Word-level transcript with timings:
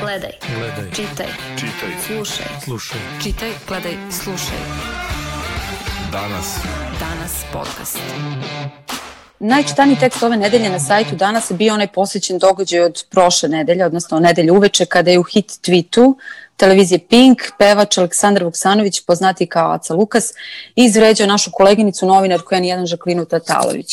Gledaj. 0.00 0.30
Gledaj. 0.58 0.90
Čitaj. 0.90 1.26
Čitaj. 1.56 1.90
Slušaj. 2.06 2.46
Slušaj. 2.64 3.00
Čitaj, 3.22 3.50
gledaj, 3.68 3.96
slušaj. 4.10 4.58
Danas. 6.12 6.56
Danas 7.00 7.44
podcast. 7.52 7.98
Najčitaniji 9.38 9.96
tekst 10.00 10.22
ove 10.22 10.36
nedelje 10.36 10.70
na 10.70 10.80
sajtu 10.80 11.16
danas 11.16 11.50
je 11.50 11.56
bio 11.56 11.74
onaj 11.74 11.86
posvećen 11.86 12.38
događaj 12.38 12.80
od 12.80 13.04
prošle 13.10 13.48
nedelje, 13.48 13.86
odnosno 13.86 14.20
nedelje 14.20 14.52
uveče, 14.52 14.86
kada 14.86 15.10
je 15.10 15.18
u 15.18 15.22
hit 15.22 15.46
tweetu 15.46 16.14
televizije 16.56 16.98
Pink 17.08 17.38
pevač 17.58 17.98
Aleksandar 17.98 18.44
Vuksanović, 18.44 19.00
poznati 19.00 19.46
kao 19.46 19.72
Aca 19.72 19.94
Lukas, 19.94 20.32
izvređao 20.76 21.26
našu 21.26 21.50
koleginicu 21.52 22.06
novinarku 22.06 22.54
N1 22.54 22.86
Žaklinu 22.86 23.24
Tatalović. 23.24 23.92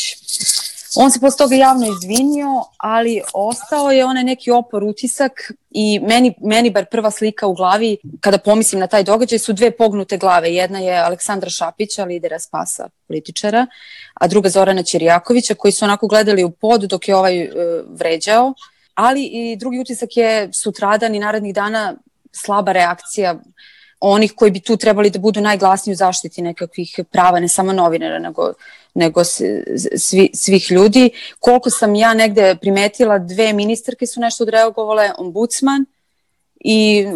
On 0.96 1.12
se 1.12 1.20
posle 1.20 1.38
toga 1.38 1.55
javno 1.55 1.88
izvinio, 1.88 2.48
ali 2.78 3.21
ostao 3.34 3.91
je 3.91 4.05
onaj 4.05 4.23
neki 4.23 4.52
opor 4.52 4.84
utisak 4.84 5.32
i 5.70 6.00
meni, 6.00 6.34
meni 6.41 6.70
bar 6.70 6.86
prva 6.91 7.12
slika 7.12 7.48
u 7.48 7.54
glavi 7.54 7.98
kada 8.20 8.38
pomislim 8.38 8.80
na 8.80 8.88
taj 8.88 9.04
događaj 9.04 9.40
su 9.40 9.54
dve 9.54 9.72
pognute 9.72 10.17
glave. 10.17 10.54
Jedna 10.54 10.80
je 10.80 10.98
Aleksandra 10.98 11.50
Šapića, 11.50 12.04
lidera 12.04 12.40
Spasa 12.40 12.90
političara, 13.08 13.67
a 14.14 14.27
druga 14.27 14.50
Zorana 14.50 14.84
Ćirijakovića 14.84 15.55
koji 15.55 15.72
su 15.72 15.86
onako 15.86 16.08
gledali 16.08 16.44
u 16.44 16.52
pod 16.52 16.81
dok 16.81 17.08
je 17.08 17.16
ovaj 17.16 17.44
uh, 17.44 17.52
vređao. 17.89 18.53
Ali 18.95 19.23
i 19.23 19.55
drugi 19.55 19.80
utisak 19.80 20.17
je 20.17 20.50
sutradan 20.53 21.16
i 21.16 21.20
narednih 21.20 21.53
dana 21.53 21.94
slaba 22.31 22.72
reakcija 22.72 23.36
onih 24.02 24.34
koji 24.36 24.52
bi 24.52 24.60
tu 24.60 24.78
trebali 24.78 25.10
da 25.10 25.20
budu 25.20 25.41
najglasniji 25.41 25.94
u 25.94 25.96
zaštiti 25.96 26.42
nekakvih 26.42 27.00
prava, 27.12 27.40
ne 27.40 27.48
samo 27.48 27.73
novinara, 27.73 28.20
nego, 28.20 28.54
nego 28.94 29.23
svi, 29.23 30.30
svih 30.34 30.72
ljudi. 30.72 31.09
Koliko 31.40 31.70
sam 31.70 31.96
ja 31.96 32.14
negde 32.14 32.56
primetila, 32.62 33.20
dve 33.20 33.54
ministarke 33.54 34.08
su 34.08 34.20
nešto 34.20 34.44
odreagovale, 34.44 35.12
ombudsman 35.18 35.86
i 36.59 37.08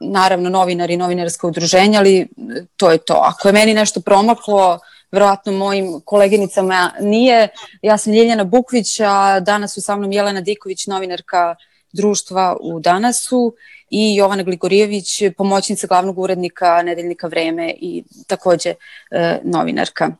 naravno 0.00 0.50
novinari 0.50 0.94
i 0.94 0.96
novinarska 0.96 1.46
udruženja, 1.46 1.98
ali 1.98 2.28
to 2.76 2.90
je 2.90 2.98
to. 2.98 3.14
Ako 3.14 3.48
je 3.48 3.52
meni 3.52 3.74
nešto 3.74 4.00
promaklo, 4.00 4.78
verovatno 5.12 5.52
mojim 5.52 6.00
koleginicama 6.04 6.90
nije. 7.00 7.48
Ja 7.82 7.98
sam 7.98 8.12
Ljiljana 8.12 8.44
Bukvić, 8.44 9.00
a 9.00 9.40
danas 9.40 9.74
su 9.74 9.80
sa 9.80 9.96
mnom 9.96 10.12
Jelena 10.12 10.40
Diković, 10.40 10.86
novinarka 10.86 11.54
društva 11.94 12.56
u 12.60 12.80
Danasu 12.80 13.54
i 13.90 14.16
Jovana 14.16 14.42
Gligorijević, 14.42 15.22
pomoćnica 15.36 15.86
glavnog 15.86 16.18
urednika 16.18 16.82
Nedeljnika 16.82 17.26
Vreme 17.26 17.74
i 17.80 18.04
takođe 18.26 18.74
e, 19.10 19.40
novinarka. 19.44 20.10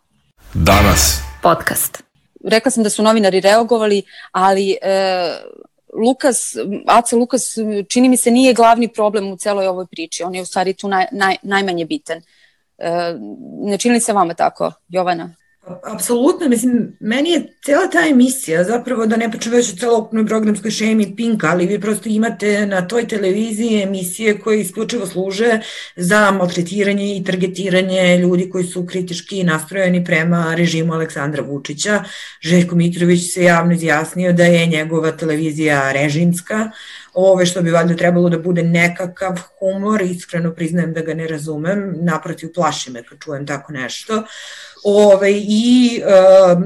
Danas. 0.55 1.21
Podcast. 1.43 2.03
Rekla 2.45 2.71
sam 2.71 2.83
da 2.83 2.91
su 2.91 3.03
novinari 3.03 3.41
reagovali, 3.41 4.03
ali 4.33 4.71
e, 4.71 4.77
Lukas, 5.95 6.57
Aca 6.87 7.17
Lukas 7.17 7.59
čini 7.89 8.09
mi 8.09 8.17
se 8.17 8.31
nije 8.31 8.55
glavni 8.55 8.89
problem 8.89 9.33
u 9.33 9.37
celoj 9.37 9.67
ovoj 9.67 9.87
priči. 9.91 10.23
On 10.23 10.35
je 10.35 10.43
u 10.43 10.47
stvari 10.47 10.75
tu 10.75 10.89
naj, 10.89 11.07
naj, 11.13 11.37
najmanje 11.43 11.85
bitan. 11.85 12.19
E, 12.79 13.15
ne 13.63 13.79
čini 13.79 13.95
li 13.95 14.01
se 14.01 14.13
vama 14.13 14.35
tako, 14.35 14.73
Jovana? 14.89 15.35
Apsolutno, 15.67 16.49
mislim, 16.49 16.97
meni 17.01 17.31
je 17.31 17.57
cijela 17.65 17.87
ta 17.87 18.07
emisija, 18.11 18.65
zapravo 18.65 19.07
da 19.07 19.17
ne 19.17 19.33
počne 19.33 19.53
već 19.53 19.73
o 19.73 19.77
celokupnoj 19.77 20.27
programskoj 20.27 20.71
šemi 20.71 21.17
Pink, 21.17 21.45
ali 21.45 21.67
vi 21.67 21.81
prosto 21.81 22.09
imate 22.09 22.67
na 22.67 22.89
toj 22.89 23.09
televiziji 23.09 23.83
emisije 23.83 24.39
koje 24.39 24.61
isključivo 24.61 25.07
služe 25.07 25.61
za 25.97 26.31
maltretiranje 26.31 27.17
i 27.17 27.25
targetiranje 27.25 28.19
ljudi 28.19 28.51
koji 28.51 28.65
su 28.65 28.87
kritički 28.87 29.45
nastrojeni 29.45 30.05
prema 30.05 30.55
režimu 30.55 30.93
Aleksandra 30.93 31.43
Vučića. 31.43 32.05
Željko 32.41 32.77
Mitrović 32.77 33.33
se 33.35 33.45
javno 33.45 33.75
izjasnio 33.75 34.33
da 34.33 34.45
je 34.45 34.67
njegova 34.67 35.13
televizija 35.13 35.93
režimska, 35.93 36.71
ove 37.15 37.47
što 37.47 37.63
bi 37.63 37.71
valjda 37.71 37.97
trebalo 37.97 38.29
da 38.29 38.39
bude 38.39 38.63
nekakav 38.63 39.41
humor, 39.59 40.03
iskreno 40.03 40.55
priznajem 40.55 40.93
da 40.93 41.01
ga 41.01 41.15
ne 41.15 41.27
razumem, 41.27 41.95
naprotiv 42.01 42.53
plaši 42.55 42.91
me 42.91 43.03
kad 43.03 43.19
čujem 43.19 43.47
tako 43.47 43.73
nešto. 43.73 44.23
Ove, 44.87 45.33
I 45.33 46.03
uh, 46.03 46.63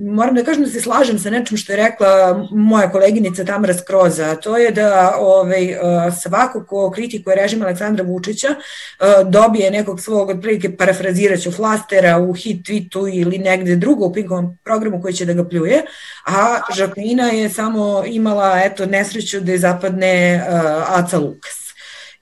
moram 0.00 0.34
da 0.34 0.44
kažem 0.44 0.64
da 0.64 0.70
se 0.70 0.80
slažem 0.80 1.18
sa 1.18 1.30
nečim 1.30 1.56
što 1.56 1.72
je 1.72 1.76
rekla 1.76 2.46
moja 2.50 2.90
koleginica 2.90 3.44
Tamara 3.44 3.74
Skroza, 3.74 4.34
to 4.34 4.56
je 4.56 4.70
da 4.70 5.16
ove, 5.18 5.78
uh, 5.82 6.14
svako 6.22 6.64
ko 6.64 6.90
kritikuje 6.90 7.36
režim 7.36 7.62
Aleksandra 7.62 8.04
Vučića 8.04 8.48
uh, 8.48 9.30
dobije 9.30 9.70
nekog 9.70 10.00
svog 10.00 10.30
otprilike 10.30 10.76
parafraziraću 10.76 11.52
flastera 11.52 12.18
u 12.18 12.32
hit 12.32 12.66
tweetu 12.66 13.20
ili 13.20 13.38
negde 13.38 13.76
drugo 13.76 14.06
u 14.06 14.12
Pinkovom 14.12 14.58
programu 14.64 15.02
koji 15.02 15.14
će 15.14 15.24
da 15.24 15.32
ga 15.32 15.48
pljuje, 15.48 15.82
a 16.26 16.60
Žaklina 16.76 17.28
je 17.28 17.48
samo 17.48 18.02
imala 18.06 18.60
eto, 18.64 18.86
nesreću 18.86 19.40
da 19.40 19.49
je 19.50 19.58
zapadne 19.58 20.44
uh, 20.48 20.98
Aca 20.98 21.18
Lukas. 21.18 21.60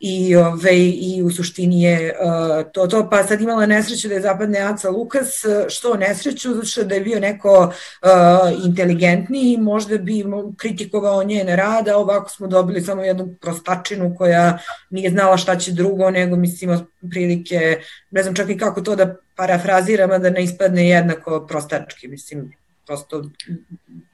I, 0.01 0.37
ove, 0.37 0.79
i 0.79 1.23
u 1.23 1.31
suštini 1.31 1.83
je 1.83 2.15
uh, 2.21 2.71
to 2.73 2.87
to, 2.87 3.11
pa 3.11 3.25
sad 3.25 3.41
imala 3.41 3.67
nesreću 3.67 4.09
da 4.09 4.15
je 4.15 4.21
zapadne 4.21 4.59
Aca 4.59 4.91
Lukas, 4.91 5.29
što 5.69 5.97
nesreću, 5.97 6.55
zato 6.55 6.67
što 6.67 6.85
da 6.85 6.95
je 6.95 7.01
bio 7.01 7.21
neko 7.21 7.73
uh, 8.03 8.65
inteligentniji, 8.65 9.57
možda 9.57 9.99
bi 9.99 10.25
kritikovao 10.57 11.25
njene 11.25 11.57
rada, 11.57 11.97
ovako 11.97 12.31
smo 12.31 12.47
dobili 12.47 12.81
samo 12.81 13.03
jednu 13.03 13.35
prostačinu 13.41 14.15
koja 14.19 14.59
nije 14.91 15.11
znala 15.11 15.37
šta 15.37 15.57
će 15.57 15.73
drugo, 15.73 16.11
nego 16.11 16.37
mislimo 16.37 16.87
prilike, 17.11 17.79
ne 18.11 18.23
znam 18.23 18.35
čak 18.35 18.51
i 18.51 18.59
kako 18.59 18.81
to 18.81 18.97
da 18.97 19.17
parafraziram, 19.35 20.11
a 20.11 20.19
da 20.19 20.31
ne 20.31 20.45
ispadne 20.45 20.89
jednako 20.89 21.47
prostački, 21.47 22.09
mislim, 22.09 22.53
prosto 22.89 23.23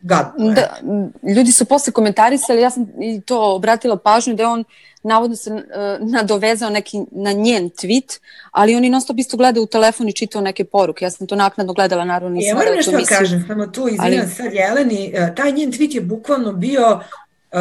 gadno. 0.02 0.52
Da, 0.52 0.80
ljudi 1.36 1.52
su 1.52 1.64
posle 1.64 1.92
komentarisali, 1.92 2.60
ja 2.60 2.70
sam 2.70 2.86
i 3.00 3.20
to 3.20 3.54
obratila 3.54 3.96
pažnju 3.96 4.34
da 4.34 4.42
je 4.42 4.48
on 4.48 4.64
navodno 5.02 5.36
se 5.36 5.50
uh, 5.50 5.60
nadovezao 6.00 6.70
neki 6.70 7.00
na 7.10 7.32
njen 7.32 7.70
tweet, 7.70 8.18
ali 8.50 8.74
on 8.76 8.84
i 8.84 8.90
non 8.90 9.00
stop 9.00 9.18
isto 9.18 9.36
gleda 9.36 9.60
u 9.60 9.66
telefon 9.66 10.08
i 10.08 10.12
čitao 10.12 10.42
neke 10.42 10.64
poruke. 10.64 11.04
Ja 11.04 11.10
sam 11.10 11.26
to 11.26 11.36
naknadno 11.36 11.72
gledala, 11.72 12.04
naravno 12.04 12.34
nisam. 12.34 12.48
Ja 12.48 12.54
moram 12.54 12.74
nešto 12.74 12.90
da 12.90 13.04
kažem, 13.04 13.44
samo 13.46 13.66
tu 13.66 13.88
izvinjam 13.88 14.20
ali... 14.20 14.30
sad 14.30 14.52
Jeleni, 14.52 15.14
uh, 15.14 15.34
taj 15.34 15.52
njen 15.52 15.72
tweet 15.72 15.94
je 15.94 16.00
bukvalno 16.00 16.52
bio 16.52 17.00
uh, 17.52 17.60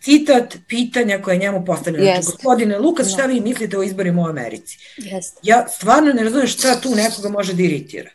citat 0.00 0.56
pitanja 0.68 1.22
koje 1.22 1.34
je 1.34 1.38
njemu 1.38 1.64
postavljeno. 1.64 2.04
Yes. 2.04 2.12
Znači, 2.12 2.26
gospodine 2.26 2.78
Lukas, 2.78 3.12
šta 3.12 3.26
vi 3.26 3.40
mislite 3.40 3.78
o 3.78 3.82
izborima 3.82 4.22
u 4.22 4.26
Americi? 4.26 4.78
Yes. 4.98 5.32
Ja 5.42 5.68
stvarno 5.68 6.12
ne 6.12 6.22
razumem 6.24 6.46
šta 6.46 6.80
tu 6.80 6.94
nekoga 6.94 7.28
može 7.28 7.54
da 7.54 7.62
iritira. 7.62 8.10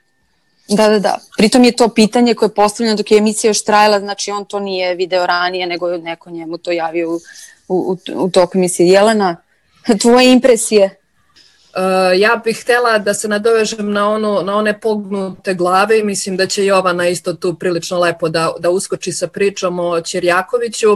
Da, 0.67 0.89
da, 0.89 0.99
da. 0.99 1.17
Pritom 1.37 1.63
je 1.63 1.71
to 1.71 1.89
pitanje 1.89 2.33
koje 2.33 2.47
je 2.47 2.53
postavljeno 2.53 2.97
dok 2.97 3.11
je 3.11 3.17
emisija 3.17 3.49
još 3.49 3.63
trajala, 3.63 3.99
znači 3.99 4.31
on 4.31 4.45
to 4.45 4.59
nije 4.59 4.95
video 4.95 5.25
ranije, 5.25 5.67
nego 5.67 5.89
je 5.89 5.97
neko 5.97 6.29
njemu 6.29 6.57
to 6.57 6.71
javio 6.71 7.11
u, 7.11 7.19
u, 7.67 7.97
u 8.15 8.29
toku 8.29 8.57
emisije. 8.57 8.89
Jelena, 8.89 9.37
tvoje 10.01 10.31
impresije? 10.31 10.95
Uh, 11.75 11.81
ja 12.19 12.41
bih 12.43 12.61
htela 12.61 12.97
da 12.97 13.13
se 13.13 13.27
nadovežem 13.27 13.91
na, 13.91 14.09
ono, 14.09 14.41
na 14.41 14.55
one 14.55 14.79
pognute 14.79 15.53
glave 15.53 15.99
i 15.99 16.03
mislim 16.03 16.37
da 16.37 16.47
će 16.47 16.65
Jovana 16.65 17.07
isto 17.07 17.33
tu 17.33 17.55
prilično 17.55 17.99
lepo 17.99 18.29
da, 18.29 18.53
da 18.59 18.69
uskoči 18.69 19.11
sa 19.11 19.27
pričom 19.27 19.79
o 19.79 20.01
Ćirjakoviću. 20.01 20.87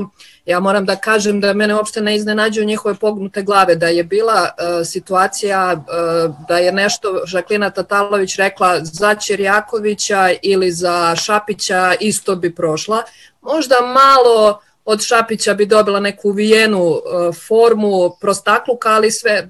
Ja 0.46 0.60
moram 0.60 0.86
da 0.86 0.96
kažem 0.96 1.42
da 1.42 1.54
mene 1.54 1.76
uopšte 1.76 2.02
ne 2.02 2.16
iznenađuju 2.16 2.66
njihove 2.66 2.96
pognute 2.96 3.42
glave, 3.42 3.76
da 3.76 3.88
je 3.88 4.04
bila 4.04 4.50
uh, 4.50 4.88
situacija 4.88 5.74
uh, 5.74 6.36
da 6.48 6.58
je 6.58 6.72
nešto 6.72 7.22
Žaklina 7.26 7.70
Tatalović 7.70 8.36
rekla 8.36 8.80
za 8.82 9.16
Ćirjakovića 9.16 10.30
ili 10.42 10.72
za 10.72 11.16
Šapića 11.16 11.94
isto 12.00 12.36
bi 12.36 12.56
prošla. 12.56 13.04
Možda 13.42 13.76
malo 13.82 14.62
od 14.92 15.02
Šapića 15.02 15.54
bi 15.54 15.66
dobila 15.66 16.00
neku 16.00 16.30
uvijenu 16.30 16.84
uh, 16.84 17.02
formu 17.48 18.18
prostakluka, 18.22 18.90
ali 18.90 19.12
sve, 19.12 19.48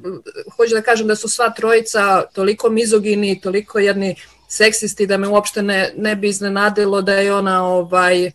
hoću 0.56 0.74
da 0.74 0.82
kažem 0.82 1.08
da 1.08 1.16
su 1.16 1.30
sva 1.30 1.50
trojica 1.50 2.24
toliko 2.34 2.70
mizogini, 2.70 3.42
toliko 3.42 3.80
jedni 3.80 4.16
seksisti 4.48 5.08
da 5.08 5.18
me 5.18 5.28
uopšte 5.28 5.62
ne, 5.62 5.92
ne 5.98 6.16
bi 6.16 6.30
iznenadilo 6.30 7.02
da 7.02 7.14
je 7.14 7.34
ona 7.34 7.66
ovaj, 7.66 8.26
uh, 8.26 8.32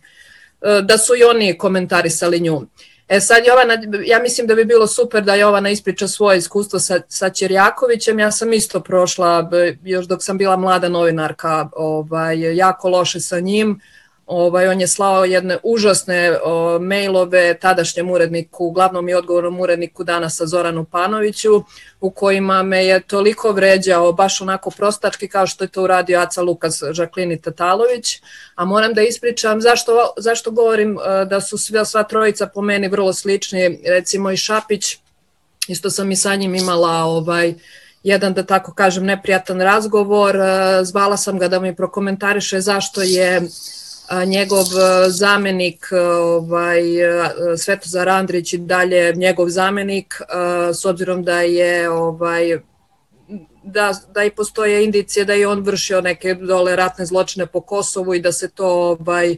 da 0.83 0.97
su 0.97 1.15
i 1.15 1.23
oni 1.23 1.57
komentarisali 1.57 2.39
nju. 2.39 2.61
E 3.07 3.19
sad 3.19 3.45
Jovana, 3.45 3.77
ja 4.05 4.19
mislim 4.19 4.47
da 4.47 4.55
bi 4.55 4.65
bilo 4.65 4.87
super 4.87 5.23
da 5.23 5.35
Jovana 5.35 5.69
ispriča 5.69 6.07
svoje 6.07 6.37
iskustvo 6.37 6.79
sa, 6.79 6.99
sa 7.07 7.29
Ćerjakovićem, 7.29 8.19
ja 8.19 8.31
sam 8.31 8.53
isto 8.53 8.79
prošla, 8.79 9.49
još 9.83 10.05
dok 10.05 10.23
sam 10.23 10.37
bila 10.37 10.57
mlada 10.57 10.89
novinarka, 10.89 11.69
ovaj, 11.75 12.55
jako 12.57 12.89
loše 12.89 13.19
sa 13.19 13.39
njim, 13.39 13.79
Ovaj, 14.25 14.67
on 14.67 14.81
je 14.81 14.87
slao 14.87 15.25
jedne 15.25 15.57
užasne 15.63 16.37
o, 16.43 16.79
mailove 16.79 17.57
tadašnjem 17.59 18.09
uredniku, 18.09 18.71
glavnom 18.71 19.09
i 19.09 19.13
odgovornom 19.13 19.59
uredniku 19.59 20.03
danasa 20.03 20.45
Zoranu 20.45 20.85
Panoviću, 20.85 21.63
u 22.01 22.11
kojima 22.11 22.63
me 22.63 22.85
je 22.85 22.99
toliko 22.99 23.51
vređao, 23.51 24.13
baš 24.13 24.41
onako 24.41 24.71
prostački 24.71 25.27
kao 25.27 25.47
što 25.47 25.63
je 25.63 25.67
to 25.67 25.83
uradio 25.83 26.19
Aca 26.19 26.41
Lukas 26.41 26.83
Žaklini 26.91 27.41
Tatalović. 27.41 28.21
A 28.55 28.65
moram 28.65 28.93
da 28.93 29.01
ispričam 29.01 29.61
zašto, 29.61 30.13
zašto 30.17 30.51
govorim 30.51 30.97
e, 30.97 31.25
da 31.25 31.41
su 31.41 31.57
sve, 31.57 31.85
sva 31.85 32.03
trojica 32.03 32.47
po 32.47 32.61
meni 32.61 32.87
vrlo 32.87 33.13
slični, 33.13 33.79
recimo 33.87 34.31
i 34.31 34.37
Šapić, 34.37 34.97
isto 35.67 35.89
sam 35.89 36.11
i 36.11 36.15
sa 36.15 36.35
njim 36.35 36.55
imala 36.55 37.03
ovaj, 37.03 37.53
jedan, 38.03 38.33
da 38.33 38.43
tako 38.43 38.73
kažem, 38.73 39.05
neprijatan 39.05 39.61
razgovor. 39.61 40.35
E, 40.35 40.39
zvala 40.83 41.17
sam 41.17 41.39
ga 41.39 41.47
da 41.47 41.59
mi 41.59 41.75
prokomentariše 41.75 42.61
zašto 42.61 43.01
je 43.01 43.41
njegov 44.25 44.65
zamenik 45.07 45.85
ovaj, 46.37 46.81
Svetozar 47.57 48.09
Andrić 48.09 48.53
i 48.53 48.57
dalje 48.57 49.13
njegov 49.15 49.49
zamenik 49.49 50.21
s 50.73 50.85
obzirom 50.85 51.23
da 51.23 51.41
je 51.41 51.89
ovaj, 51.89 52.59
da, 53.63 53.93
da 54.13 54.23
i 54.23 54.29
postoje 54.29 54.85
indicije 54.85 55.25
da 55.25 55.33
je 55.33 55.47
on 55.47 55.61
vršio 55.61 56.01
neke 56.01 56.33
dole 56.33 56.75
ratne 56.75 57.05
zločine 57.05 57.45
po 57.45 57.61
Kosovu 57.61 58.13
i 58.13 58.19
da 58.19 58.31
se 58.31 58.49
to 58.49 58.67
ovaj, 58.67 59.37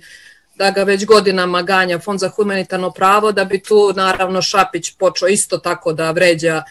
da 0.56 0.72
ga 0.72 0.84
već 0.84 1.06
godinama 1.06 1.62
ganja 1.62 2.00
Fond 2.00 2.20
za 2.20 2.30
humanitarno 2.30 2.92
pravo, 2.92 3.31
da 3.31 3.46
bi 3.46 3.63
tu 3.63 3.94
naravno 3.96 4.42
Šapić 4.42 4.96
počeo 4.98 5.28
isto 5.28 5.58
tako 5.58 5.94
da 5.94 6.12
vređa 6.12 6.63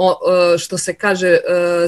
o, 0.00 0.18
što 0.58 0.78
se 0.78 0.94
kaže 0.94 1.28
e, 1.28 1.38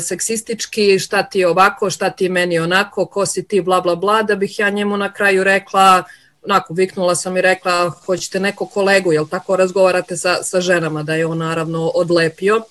seksistički, 0.00 0.98
šta 0.98 1.22
ti 1.22 1.44
ovako, 1.44 1.90
šta 1.90 2.10
ti 2.10 2.28
meni 2.28 2.58
onako, 2.58 3.06
ko 3.06 3.26
si 3.26 3.48
ti, 3.48 3.60
bla 3.60 3.80
bla 3.80 3.96
bla, 3.96 4.22
da 4.22 4.34
bih 4.34 4.58
ja 4.58 4.70
njemu 4.70 4.96
na 4.96 5.12
kraju 5.12 5.44
rekla, 5.44 6.02
onako 6.44 6.74
viknula 6.74 7.14
sam 7.14 7.36
i 7.36 7.40
rekla 7.40 7.90
hoćete 8.06 8.40
neko 8.40 8.66
kolegu, 8.66 9.12
jel 9.12 9.26
tako 9.28 9.56
razgovarate 9.56 10.16
sa, 10.16 10.42
sa 10.42 10.60
ženama, 10.60 11.02
da 11.02 11.14
je 11.14 11.26
on 11.26 11.38
naravno 11.38 11.86
odlepio. 11.94 12.62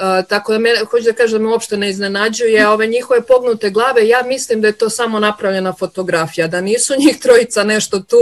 Uh, 0.00 0.26
tako 0.28 0.52
da 0.52 0.58
me, 0.58 0.70
hoću 0.90 1.04
da 1.04 1.12
kažem 1.12 1.42
da 1.42 1.48
uopšte 1.48 1.76
ne 1.76 1.90
iznenađuje, 1.90 2.68
ove 2.68 2.86
njihove 2.86 3.22
pognute 3.22 3.70
glave, 3.70 4.08
ja 4.08 4.22
mislim 4.22 4.60
da 4.60 4.66
je 4.66 4.78
to 4.78 4.90
samo 4.90 5.20
napravljena 5.20 5.72
fotografija, 5.72 6.46
da 6.46 6.60
nisu 6.60 6.94
njih 6.98 7.18
trojica 7.18 7.64
nešto 7.64 8.00
tu, 8.00 8.16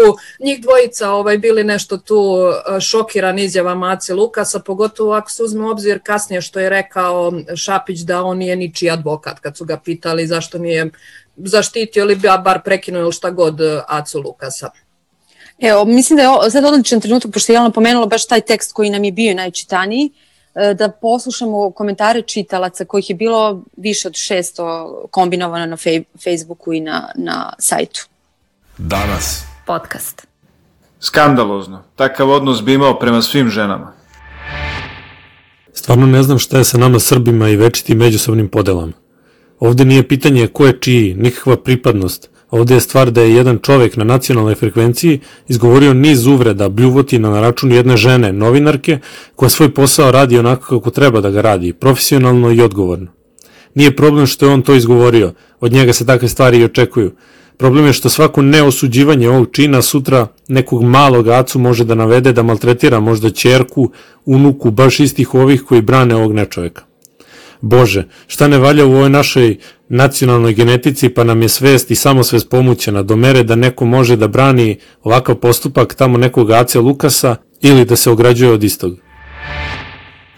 njih 0.44 0.60
dvojica 0.60 1.10
ovaj, 1.10 1.38
bili 1.38 1.64
nešto 1.64 1.96
tu 1.96 2.36
šokiran 2.80 3.38
izjavama 3.38 3.92
Ace 3.92 4.14
Lukasa, 4.14 4.58
pogotovo 4.60 5.12
ako 5.12 5.30
se 5.30 5.42
uzme 5.42 5.70
obzir 5.70 6.00
kasnije 6.02 6.40
što 6.40 6.60
je 6.60 6.68
rekao 6.68 7.32
Šapić 7.56 8.00
da 8.00 8.22
on 8.22 8.38
nije 8.38 8.56
ničiji 8.56 8.90
advokat, 8.90 9.40
kad 9.40 9.56
su 9.56 9.64
ga 9.64 9.76
pitali 9.76 10.26
zašto 10.26 10.58
nije 10.58 10.90
zaštitio 11.36 12.02
ili 12.02 12.20
bar 12.44 12.62
prekinuo 12.64 13.02
ili 13.02 13.12
šta 13.12 13.30
god 13.30 13.60
uh, 13.60 13.82
Acu 13.86 14.20
Lukasa. 14.20 14.70
Evo, 15.58 15.84
mislim 15.84 16.16
da 16.16 16.22
je 16.22 16.50
sad 16.50 16.64
odličan 16.64 17.00
trenutak, 17.00 17.32
pošto 17.32 17.52
je 17.52 17.54
Jelena 17.54 17.70
pomenula 17.70 18.06
baš 18.06 18.26
taj 18.26 18.40
tekst 18.40 18.72
koji 18.72 18.90
nam 18.90 19.04
je 19.04 19.12
bio 19.12 19.34
najčitaniji, 19.34 20.10
uh, 20.12 20.18
E, 20.18 20.27
da 20.54 20.88
poslušamo 20.88 21.70
komentare 21.70 22.22
čitalaca 22.22 22.84
kojih 22.84 23.10
je 23.10 23.16
bilo 23.16 23.62
više 23.76 24.08
od 24.08 24.14
600 24.14 25.06
kombinovano 25.10 25.66
na 25.66 25.76
fej, 25.76 26.04
Facebooku 26.24 26.72
i 26.72 26.80
na, 26.80 27.10
na 27.14 27.52
sajtu. 27.58 28.06
Danas. 28.78 29.44
Podcast. 29.66 30.26
Skandalozno. 31.00 31.82
Takav 31.96 32.30
odnos 32.30 32.62
bi 32.62 32.74
imao 32.74 32.98
prema 32.98 33.22
svim 33.22 33.48
ženama. 33.48 33.92
Stvarno 35.72 36.06
ne 36.06 36.22
znam 36.22 36.38
šta 36.38 36.58
je 36.58 36.64
sa 36.64 36.78
nama 36.78 36.98
Srbima 36.98 37.48
i 37.48 37.56
večitim 37.56 37.98
međusobnim 37.98 38.48
podelama. 38.48 38.92
Ovde 39.60 39.84
nije 39.84 40.08
pitanje 40.08 40.46
ko 40.46 40.66
je 40.66 40.78
čiji, 40.80 41.14
nikakva 41.14 41.56
pripadnost, 41.56 42.30
Ovde 42.50 42.74
je 42.74 42.80
stvar 42.80 43.10
da 43.10 43.22
je 43.22 43.34
jedan 43.34 43.58
čovek 43.58 43.96
na 43.96 44.04
nacionalnoj 44.04 44.54
frekvenciji 44.54 45.20
izgovorio 45.48 45.94
niz 45.94 46.26
uvreda, 46.26 46.68
bljuvotina 46.68 47.30
na 47.30 47.40
račun 47.40 47.72
jedne 47.72 47.96
žene, 47.96 48.32
novinarke, 48.32 48.98
koja 49.36 49.48
svoj 49.48 49.74
posao 49.74 50.12
radi 50.12 50.38
onako 50.38 50.78
kako 50.78 50.90
treba 50.90 51.20
da 51.20 51.30
ga 51.30 51.40
radi, 51.40 51.72
profesionalno 51.72 52.52
i 52.52 52.60
odgovorno. 52.60 53.06
Nije 53.74 53.96
problem 53.96 54.26
što 54.26 54.46
je 54.46 54.52
on 54.52 54.62
to 54.62 54.74
izgovorio, 54.74 55.32
od 55.60 55.72
njega 55.72 55.92
se 55.92 56.06
takve 56.06 56.28
stvari 56.28 56.58
i 56.58 56.64
očekuju. 56.64 57.12
Problem 57.56 57.86
je 57.86 57.92
što 57.92 58.08
svako 58.08 58.42
neosuđivanje 58.42 59.28
ovog 59.28 59.48
čina 59.52 59.82
sutra 59.82 60.26
nekog 60.48 60.82
malog 60.82 61.28
acu 61.28 61.58
može 61.58 61.84
da 61.84 61.94
navede 61.94 62.32
da 62.32 62.42
maltretira 62.42 63.00
možda 63.00 63.30
čerku, 63.30 63.90
unuku, 64.24 64.70
baš 64.70 65.00
istih 65.00 65.34
ovih 65.34 65.62
koji 65.62 65.82
brane 65.82 66.16
ovog 66.16 66.32
nečoveka. 66.32 66.87
Bože, 67.60 68.04
šta 68.26 68.48
ne 68.48 68.58
valja 68.58 68.86
u 68.86 68.92
ovoj 68.92 69.10
našoj 69.10 69.56
nacionalnoj 69.88 70.54
genetici 70.54 71.08
pa 71.08 71.24
nam 71.24 71.42
je 71.42 71.48
svest 71.48 71.90
i 71.90 71.94
samosvest 71.94 72.50
pomućena 72.50 73.02
do 73.02 73.16
mere 73.16 73.42
da 73.42 73.56
neko 73.56 73.84
može 73.84 74.16
da 74.16 74.28
brani 74.28 74.78
ovakav 75.02 75.34
postupak 75.34 75.94
tamo 75.94 76.18
nekog 76.18 76.50
Acija 76.50 76.82
Lukasa 76.82 77.36
ili 77.60 77.84
da 77.84 77.96
se 77.96 78.10
ograđuje 78.10 78.52
od 78.52 78.64
istog. 78.64 78.92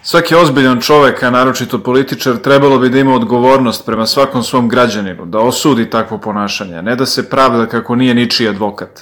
Svaki 0.02 0.34
ozbiljan 0.34 0.80
čovek, 0.80 1.22
a 1.22 1.30
naročito 1.30 1.78
političar, 1.78 2.36
trebalo 2.36 2.78
bi 2.78 2.88
da 2.88 2.98
ima 2.98 3.14
odgovornost 3.14 3.86
prema 3.86 4.06
svakom 4.06 4.42
svom 4.42 4.68
građaninu, 4.68 5.26
da 5.26 5.38
osudi 5.38 5.90
takvo 5.90 6.18
ponašanje, 6.18 6.82
ne 6.82 6.96
da 6.96 7.06
se 7.06 7.30
pravda 7.30 7.66
kako 7.66 7.96
nije 7.96 8.14
ničiji 8.14 8.48
advokat. 8.48 9.00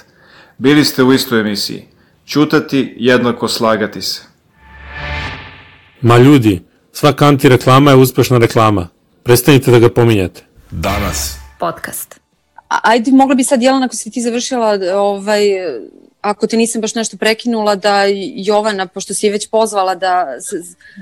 Bili 0.57 0.85
ste 0.85 1.03
u 1.03 1.13
istoj 1.13 1.39
emisiji. 1.39 1.85
Ćutati, 2.27 2.95
jednako 2.97 3.47
slagati 3.47 4.01
se. 4.01 4.21
Ma 6.01 6.17
ljudi, 6.17 6.61
Svaka 6.99 7.25
antireklama 7.25 7.91
je 7.91 7.97
uspešna 7.97 8.37
reklama. 8.37 8.87
Prestanite 9.23 9.71
da 9.71 9.79
ga 9.79 9.89
pominjate. 9.89 10.41
Danas. 10.71 11.35
Podcast. 11.59 12.19
A, 12.69 12.79
ajde, 12.83 13.11
mogla 13.11 13.35
bi 13.35 13.43
sad, 13.43 13.61
Jelena, 13.61 13.85
ako 13.85 13.95
si 13.95 14.11
ti 14.11 14.21
završila, 14.21 14.79
ovaj, 14.95 15.41
ako 16.21 16.47
te 16.47 16.57
nisam 16.57 16.81
baš 16.81 16.95
nešto 16.95 17.17
prekinula, 17.17 17.75
da 17.75 18.03
Jovana, 18.35 18.87
pošto 18.87 19.13
si 19.13 19.25
je 19.25 19.31
već 19.31 19.49
pozvala 19.49 19.95
da, 19.95 20.25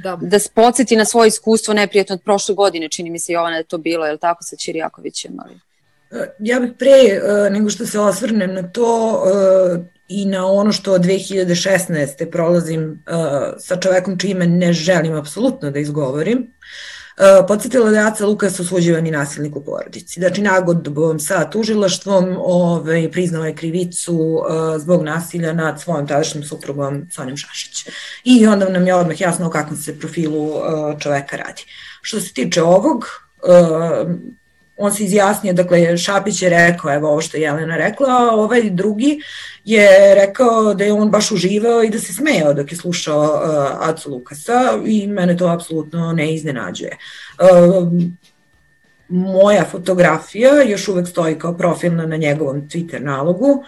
da. 0.03 0.17
da 0.21 0.39
se 0.39 0.49
podsjeti 0.53 0.95
na 0.95 1.05
svoje 1.05 1.27
iskustvo 1.27 1.73
neprijetno 1.73 2.15
od 2.15 2.21
prošle 2.21 2.55
godine, 2.55 2.89
čini 2.89 3.09
mi 3.09 3.19
se 3.19 3.33
Jovana 3.33 3.53
da 3.53 3.57
je 3.57 3.63
to 3.63 3.77
bilo, 3.77 4.05
je 4.05 4.11
li 4.11 4.19
tako, 4.19 4.43
sa 4.43 4.55
Čirijakovićem, 4.55 5.31
ali... 5.45 5.59
Ja 6.39 6.59
bih 6.59 6.71
pre 6.79 6.89
e, 6.89 7.49
nego 7.49 7.69
što 7.69 7.85
se 7.85 7.99
osvrnem 7.99 8.53
na 8.53 8.71
to 8.71 9.23
e, 9.25 9.96
i 10.07 10.25
na 10.25 10.45
ono 10.45 10.71
što 10.71 10.93
od 10.93 11.01
2016. 11.01 12.31
prolazim 12.31 12.91
uh, 12.91 13.15
sa 13.59 13.79
čovekom 13.79 14.19
čime 14.19 14.47
ne 14.47 14.73
želim 14.73 15.15
apsolutno 15.15 15.71
da 15.71 15.79
izgovorim, 15.79 16.37
uh, 16.37 17.45
podsjetila 17.47 17.89
da 17.89 17.99
je 17.99 18.07
Aca 18.07 18.25
Lukas 18.25 18.59
osuđivan 18.59 19.07
i 19.07 19.11
nasilnik 19.11 19.55
u 19.55 19.63
porodici. 19.63 20.19
Znači, 20.19 20.41
nagodbom 20.41 21.19
sa 21.19 21.49
tužilaštvom 21.49 22.37
ovaj, 22.39 23.11
priznao 23.11 23.45
je 23.45 23.55
krivicu 23.55 24.15
uh, 24.15 24.81
zbog 24.81 25.03
nasilja 25.03 25.53
nad 25.53 25.81
svojom 25.81 26.07
tadašnjim 26.07 26.43
suprugom 26.43 27.07
Sonjom 27.11 27.37
Šašić. 27.37 27.87
I 28.23 28.47
onda 28.47 28.69
nam 28.69 28.87
je 28.87 28.95
odmah 28.95 29.21
jasno 29.21 29.47
o 29.47 29.49
kakvom 29.49 29.77
se 29.77 29.99
profilu 29.99 30.47
uh, 30.47 30.63
čoveka 30.99 31.37
radi. 31.37 31.63
Što 32.01 32.19
se 32.19 32.33
tiče 32.33 32.61
ovog, 32.61 33.05
uh, 33.43 34.11
on 34.77 34.91
se 34.91 35.03
izjasnio, 35.03 35.53
dakle 35.53 35.97
Šapić 35.97 36.41
je 36.41 36.49
rekao, 36.49 36.93
evo 36.93 37.09
ovo 37.09 37.21
što 37.21 37.37
je 37.37 37.43
Jelena 37.43 37.77
rekla, 37.77 38.07
a 38.09 38.35
ovaj 38.35 38.69
drugi 38.69 39.19
je 39.65 40.15
rekao 40.15 40.73
da 40.73 40.83
je 40.83 40.93
on 40.93 41.11
baš 41.11 41.31
uživao 41.31 41.83
i 41.83 41.89
da 41.89 41.99
se 41.99 42.13
smejao 42.13 42.53
dok 42.53 42.71
je 42.71 42.77
slušao 42.77 43.23
uh, 43.23 43.89
Acu 43.89 44.11
Lukasa 44.11 44.79
i 44.85 45.07
mene 45.07 45.37
to 45.37 45.47
apsolutno 45.47 46.13
ne 46.13 46.33
iznenađuje. 46.33 46.97
Uh, 47.39 47.87
moja 49.09 49.65
fotografija 49.65 50.61
još 50.61 50.87
uvek 50.87 51.07
stoji 51.07 51.35
kao 51.35 51.57
profilna 51.57 52.05
na 52.05 52.17
njegovom 52.17 52.61
Twitter 52.69 52.99
nalogu. 52.99 53.63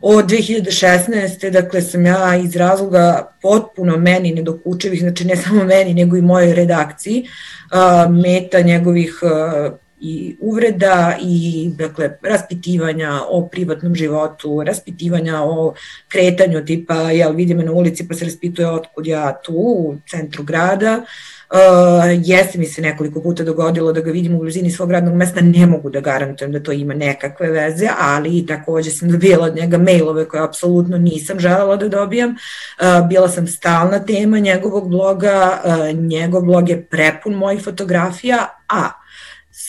Od 0.00 0.24
2016. 0.24 1.50
dakle 1.50 1.82
sam 1.82 2.06
ja 2.06 2.36
iz 2.36 2.56
razloga 2.56 3.36
potpuno 3.42 3.96
meni 3.96 4.32
nedokučevih, 4.32 5.00
znači 5.00 5.24
ne 5.24 5.36
samo 5.36 5.64
meni 5.64 5.94
nego 5.94 6.16
i 6.16 6.22
mojoj 6.22 6.54
redakciji, 6.54 7.28
uh, 7.72 8.14
meta 8.14 8.60
njegovih 8.60 9.20
uh, 9.22 9.72
i 10.00 10.36
uvreda 10.40 11.16
i 11.22 11.70
dakle 11.76 12.10
raspitivanja 12.22 13.20
o 13.28 13.48
privatnom 13.52 13.94
životu, 13.94 14.62
raspitivanja 14.62 15.42
o 15.42 15.74
kretanju 16.08 16.64
tipa 16.64 16.94
jel 16.94 17.32
vidi 17.32 17.54
me 17.54 17.64
na 17.64 17.72
ulici 17.72 18.08
pa 18.08 18.14
se 18.14 18.24
raspituje 18.24 18.68
otkud 18.70 19.06
ja 19.06 19.40
tu 19.44 19.52
u 19.54 19.96
centru 20.10 20.42
grada. 20.42 21.02
Uh, 21.50 21.58
jeste 22.24 22.58
mi 22.58 22.66
se 22.66 22.82
nekoliko 22.82 23.20
puta 23.20 23.44
dogodilo 23.44 23.92
da 23.92 24.00
ga 24.00 24.10
vidim 24.10 24.34
u 24.34 24.38
blizini 24.38 24.70
svog 24.70 24.90
radnog 24.90 25.14
mesta, 25.14 25.40
ne 25.40 25.66
mogu 25.66 25.90
da 25.90 26.00
garantujem 26.00 26.52
da 26.52 26.62
to 26.62 26.72
ima 26.72 26.94
nekakve 26.94 27.50
veze, 27.50 27.88
ali 27.98 28.46
takođe 28.46 28.90
sam 28.90 29.10
dobijala 29.10 29.46
od 29.46 29.56
njega 29.56 29.78
mailove 29.78 30.28
koje 30.28 30.42
apsolutno 30.42 30.98
nisam 30.98 31.38
želela 31.38 31.76
da 31.76 31.88
dobijam. 31.88 32.30
Uh, 32.30 33.08
bila 33.08 33.28
sam 33.28 33.46
stalna 33.46 33.98
tema 33.98 34.38
njegovog 34.38 34.88
bloga, 34.88 35.62
uh, 35.64 35.98
njegov 35.98 36.42
blog 36.42 36.68
je 36.68 36.84
prepun 36.84 37.34
mojih 37.34 37.64
fotografija, 37.64 38.48
a 38.68 38.88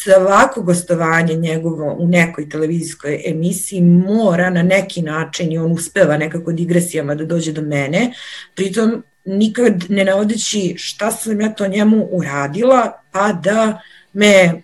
svako 0.04 0.62
gostovanje 0.62 1.36
njegovo 1.36 1.96
u 2.00 2.08
nekoj 2.08 2.50
televizijskoj 2.50 3.24
emisiji 3.26 3.82
mora 3.82 4.50
na 4.50 4.64
neki 4.64 5.02
način 5.02 5.52
i 5.52 5.58
on 5.58 5.72
uspeva 5.72 6.18
nekako 6.18 6.52
digresijama 6.52 7.16
da 7.16 7.26
dođe 7.26 7.52
do 7.52 7.62
mene, 7.62 8.14
pritom 8.56 9.04
nikad 9.26 9.86
ne 9.90 10.06
navodeći 10.06 10.76
šta 10.78 11.12
sam 11.12 11.42
ja 11.42 11.50
to 11.50 11.68
njemu 11.68 12.08
uradila, 12.12 13.02
pa 13.12 13.34
da 13.34 13.82
me 14.14 14.62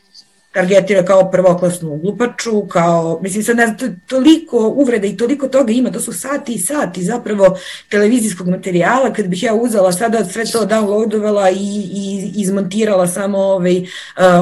targetira 0.56 1.04
kao 1.04 1.32
prvoklasnu 1.32 1.98
glupaču, 1.98 2.68
kao, 2.68 3.20
mislim 3.22 3.44
sad 3.44 3.58
ne 3.58 3.68
znam, 3.68 4.02
toliko 4.08 4.58
uvreda 4.68 5.08
i 5.08 5.18
toliko 5.18 5.48
toga 5.48 5.72
ima, 5.72 5.92
to 5.92 6.00
su 6.00 6.14
sati 6.14 6.54
i 6.54 6.60
sati 6.60 7.04
zapravo 7.04 7.58
televizijskog 7.90 8.48
materijala, 8.48 9.14
kad 9.14 9.28
bih 9.28 9.44
ja 9.44 9.54
uzela 9.54 9.92
sada 9.92 10.26
sve 10.26 10.46
to 10.46 10.66
downloadovala 10.66 11.50
i, 11.50 11.90
i 11.94 12.32
izmontirala 12.36 13.08
samo 13.08 13.38
ove, 13.38 13.78
uh, 13.80 13.86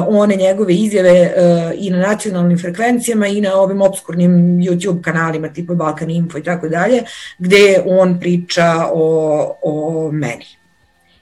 one 0.08 0.36
njegove 0.36 0.74
izjave 0.74 1.34
uh, 1.36 1.72
i 1.76 1.90
na 1.90 1.98
nacionalnim 1.98 2.58
frekvencijama 2.58 3.26
i 3.26 3.40
na 3.40 3.54
ovim 3.54 3.82
obskurnim 3.82 4.32
YouTube 4.58 5.02
kanalima 5.02 5.48
tipa 5.48 5.74
Balkan 5.74 6.10
Info 6.10 6.38
i 6.38 6.42
tako 6.42 6.68
dalje, 6.68 7.02
gde 7.38 7.82
on 7.86 8.20
priča 8.20 8.88
o, 8.92 9.56
o 9.62 10.10
meni. 10.12 10.63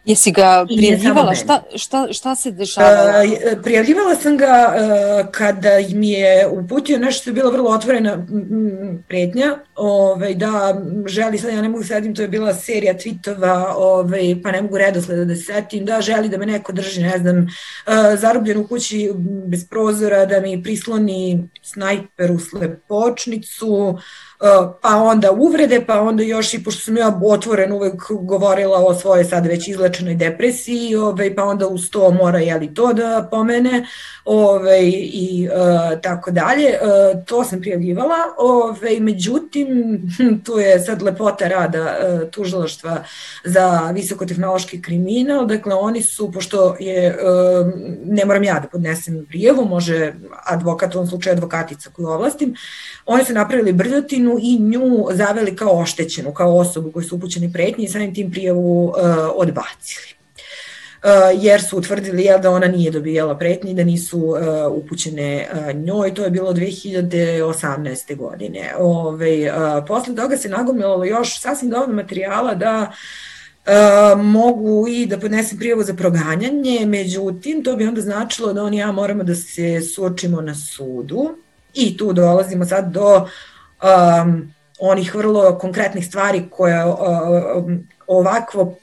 Jesi 0.04 0.32
ga 0.32 0.66
prijavljivala? 0.66 1.34
Šta, 1.34 1.62
šta, 1.76 2.08
šta 2.10 2.34
se 2.34 2.50
dešavalo? 2.50 3.08
Uh, 3.08 3.62
prijavljivala 3.62 4.14
sam 4.14 4.36
ga 4.36 4.74
uh, 4.74 5.30
kada 5.30 5.70
mi 5.94 6.10
je 6.10 6.48
uputio 6.48 6.98
nešto 6.98 7.20
što 7.20 7.30
je 7.30 7.34
bila 7.34 7.50
vrlo 7.50 7.70
otvorena 7.70 8.26
pretnja, 9.08 9.58
ovaj, 9.74 10.34
da 10.34 10.82
želi, 11.06 11.38
sad 11.38 11.52
ja 11.52 11.62
ne 11.62 11.68
mogu 11.68 11.84
sedim, 11.84 12.14
to 12.14 12.22
je 12.22 12.28
bila 12.28 12.54
serija 12.54 12.94
tweetova, 12.94 13.72
ovaj, 13.76 14.36
pa 14.42 14.50
ne 14.50 14.62
mogu 14.62 14.78
redosleda 14.78 15.24
da 15.24 15.36
se 15.36 15.42
setim, 15.42 15.84
da 15.84 16.00
želi 16.00 16.28
da 16.28 16.38
me 16.38 16.46
neko 16.46 16.72
drži, 16.72 17.02
ne 17.02 17.18
znam, 17.18 17.38
uh, 17.38 18.18
zarobljen 18.18 18.58
u 18.58 18.66
kući 18.66 19.10
bez 19.46 19.68
prozora, 19.68 20.26
da 20.26 20.40
mi 20.40 20.62
prisloni 20.62 21.48
snajper 21.62 22.32
u 22.32 22.38
slepočnicu, 22.38 23.98
Uh, 24.31 24.31
pa 24.82 24.96
onda 24.96 25.30
uvrede, 25.30 25.84
pa 25.86 26.00
onda 26.00 26.22
još 26.22 26.54
i 26.54 26.64
pošto 26.64 26.80
sam 26.80 26.96
ja 26.96 27.20
otvoren 27.24 27.72
uvek 27.72 28.02
govorila 28.20 28.78
o 28.78 28.94
svojoj 28.94 29.24
sad 29.24 29.46
već 29.46 29.68
izlečenoj 29.68 30.14
depresiji, 30.14 30.96
ovaj, 30.96 31.34
pa 31.34 31.44
onda 31.44 31.66
uz 31.66 31.90
to 31.90 32.10
mora 32.10 32.38
jeli 32.38 32.74
to 32.74 32.92
da 32.92 33.28
pomene 33.30 33.86
ovaj, 34.24 34.84
i 34.94 35.48
uh, 35.48 36.00
tako 36.00 36.30
dalje. 36.30 36.66
Uh, 36.66 37.24
to 37.24 37.44
sam 37.44 37.60
prijavljivala, 37.60 38.16
ovaj, 38.38 39.00
međutim 39.00 40.00
tu 40.44 40.58
je 40.58 40.80
sad 40.80 41.02
lepota 41.02 41.48
rada 41.48 41.82
uh, 41.82 42.30
tužilaštva 42.30 43.04
za 43.44 43.90
visokotehnološki 43.94 44.82
kriminal, 44.82 45.46
dakle 45.46 45.74
oni 45.74 46.02
su, 46.02 46.32
pošto 46.32 46.76
je, 46.80 47.08
uh, 47.08 47.72
ne 48.04 48.24
moram 48.24 48.42
ja 48.42 48.60
da 48.60 48.68
podnesem 48.68 49.26
prijevu, 49.28 49.64
može 49.64 50.12
advokat, 50.44 50.94
u 50.94 50.98
ovom 50.98 51.08
slučaju 51.08 51.34
advokatica 51.34 51.90
koju 51.90 52.06
ovlastim, 52.06 52.54
oni 53.06 53.24
su 53.24 53.32
napravili 53.32 53.72
brljotinu 53.72 54.31
i 54.40 54.58
nju 54.58 55.06
zaveli 55.10 55.56
kao 55.56 55.80
oštećenu, 55.80 56.34
kao 56.34 56.58
osobu 56.58 56.92
koju 56.92 57.04
su 57.04 57.16
upućeni 57.16 57.52
pretnji 57.52 57.84
i 57.84 57.88
samim 57.88 58.14
tim 58.14 58.30
prijavu 58.30 58.84
uh, 58.84 58.94
odbacili. 59.34 60.06
Uh, 61.02 61.44
jer 61.44 61.62
su 61.62 61.78
utvrdili 61.78 62.22
jel, 62.22 62.40
da 62.40 62.50
ona 62.50 62.66
nije 62.66 62.90
dobijala 62.90 63.38
pretnje 63.38 63.70
i 63.70 63.74
da 63.74 63.84
nisu 63.84 64.18
uh, 64.18 64.38
upućene 64.70 65.48
uh, 65.52 65.74
njoj. 65.74 66.14
To 66.14 66.24
je 66.24 66.30
bilo 66.30 66.52
2018. 66.52 68.16
godine. 68.16 68.74
Ove, 68.78 69.52
uh, 69.52 69.84
posle 69.86 70.14
toga 70.14 70.36
se 70.36 70.48
nagomilalo 70.48 71.04
još 71.04 71.40
sasvim 71.40 71.70
dovoljno 71.70 71.94
materijala 71.94 72.54
da 72.54 72.92
Uh, 73.66 74.20
mogu 74.20 74.88
i 74.88 75.06
da 75.06 75.18
podnesem 75.18 75.58
prijavu 75.58 75.82
za 75.82 75.94
proganjanje, 75.94 76.86
međutim, 76.86 77.64
to 77.64 77.76
bi 77.76 77.86
onda 77.86 78.00
značilo 78.00 78.52
da 78.52 78.62
on 78.62 78.74
i 78.74 78.78
ja 78.78 78.92
moramo 78.92 79.24
da 79.24 79.34
se 79.34 79.80
suočimo 79.80 80.40
na 80.40 80.54
sudu 80.54 81.36
i 81.74 81.96
tu 81.96 82.12
dolazimo 82.12 82.64
sad 82.64 82.92
do 82.92 83.28
um, 83.82 84.54
onih 84.80 85.14
vrlo 85.14 85.58
konkretnih 85.58 86.06
stvari 86.06 86.42
koje 86.50 86.84
uh, 86.84 86.96
ovakvo 88.06 88.76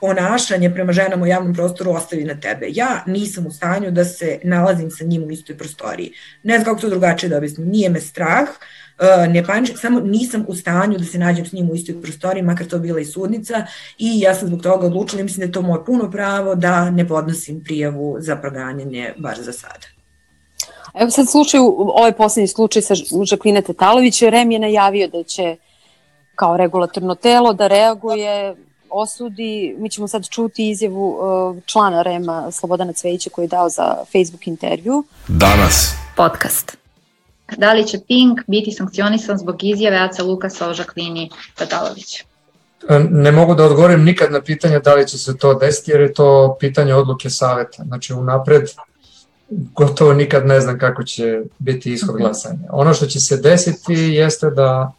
ponašanje 0.00 0.70
prema 0.70 0.92
ženama 0.92 1.22
u 1.22 1.26
javnom 1.26 1.54
prostoru 1.54 1.90
ostavi 1.90 2.24
na 2.24 2.40
tebe. 2.40 2.66
Ja 2.70 3.02
nisam 3.06 3.46
u 3.46 3.50
stanju 3.50 3.90
da 3.90 4.04
se 4.04 4.38
nalazim 4.44 4.90
sa 4.90 5.04
njim 5.04 5.22
u 5.22 5.30
istoj 5.30 5.58
prostoriji. 5.58 6.12
Ne 6.42 6.54
znam 6.54 6.64
kako 6.64 6.80
to 6.80 6.88
drugačije 6.88 7.30
da 7.30 7.36
objasnim. 7.36 7.68
Nije 7.68 7.90
me 7.90 8.00
strah, 8.00 8.48
uh, 8.48 9.32
ne 9.32 9.44
paničim, 9.44 9.76
samo 9.76 10.00
nisam 10.00 10.44
u 10.48 10.54
stanju 10.54 10.98
da 10.98 11.04
se 11.04 11.18
nađem 11.18 11.46
s 11.46 11.52
njim 11.52 11.70
u 11.70 11.74
istoj 11.74 12.02
prostoriji, 12.02 12.42
makar 12.42 12.66
to 12.66 12.78
bila 12.78 13.00
i 13.00 13.04
sudnica 13.04 13.66
i 13.98 14.20
ja 14.20 14.34
sam 14.34 14.48
zbog 14.48 14.62
toga 14.62 14.86
odlučila 14.86 15.20
i 15.20 15.24
mislim 15.24 15.40
da 15.40 15.46
je 15.46 15.52
to 15.52 15.62
moje 15.62 15.84
puno 15.84 16.10
pravo 16.10 16.54
da 16.54 16.90
ne 16.90 17.08
podnosim 17.08 17.64
prijavu 17.64 18.16
za 18.20 18.36
proganjanje, 18.36 19.14
bar 19.18 19.36
za 19.42 19.52
sada. 19.52 19.95
Evo 20.96 21.10
sad 21.10 21.30
slučaj, 21.30 21.60
ovaj 21.76 22.12
poslednji 22.12 22.48
slučaj 22.48 22.82
sa 22.82 22.94
Žakline 23.24 23.62
Tetalović, 23.62 24.22
REM 24.22 24.50
je 24.50 24.58
najavio 24.58 25.08
da 25.08 25.22
će 25.22 25.56
kao 26.34 26.56
regulatorno 26.56 27.14
telo 27.14 27.52
da 27.52 27.66
reaguje, 27.66 28.56
osudi. 28.90 29.76
Mi 29.78 29.90
ćemo 29.90 30.08
sad 30.08 30.28
čuti 30.28 30.70
izjavu 30.70 31.08
uh, 31.08 31.56
člana 31.66 32.02
REM-a 32.02 32.50
Slobodana 32.50 32.92
Cvejića 32.92 33.30
koji 33.30 33.44
je 33.44 33.48
dao 33.48 33.68
za 33.68 33.96
Facebook 34.12 34.46
intervju. 34.46 35.04
Danas. 35.28 35.94
Podcast. 36.16 36.76
Da 37.56 37.72
li 37.72 37.86
će 37.86 37.98
Pink 38.08 38.40
biti 38.46 38.72
sankcionisan 38.72 39.38
zbog 39.38 39.64
izjave 39.64 39.96
Aca 39.96 40.22
Lukasa 40.22 40.68
o 40.68 40.74
Žaklini 40.74 41.30
Tatalović? 41.54 42.24
Ne 43.10 43.32
mogu 43.32 43.54
da 43.54 43.64
odgovorim 43.64 44.04
nikad 44.04 44.32
na 44.32 44.40
pitanje 44.40 44.78
da 44.78 44.94
li 44.94 45.08
će 45.08 45.18
se 45.18 45.36
to 45.36 45.54
desiti 45.54 45.90
jer 45.90 46.00
je 46.00 46.14
to 46.14 46.56
pitanje 46.60 46.94
odluke 46.94 47.30
saveta. 47.30 47.84
Znači 47.84 48.12
unapred 48.12 48.62
gotovo 49.50 50.12
nikad 50.12 50.46
ne 50.46 50.60
znam 50.60 50.78
kako 50.78 51.02
će 51.02 51.42
biti 51.58 51.92
ishod 51.92 52.16
glasanja. 52.16 52.68
Ono 52.70 52.94
što 52.94 53.06
će 53.06 53.20
se 53.20 53.36
desiti 53.36 53.92
jeste 53.92 54.50
da 54.50 54.92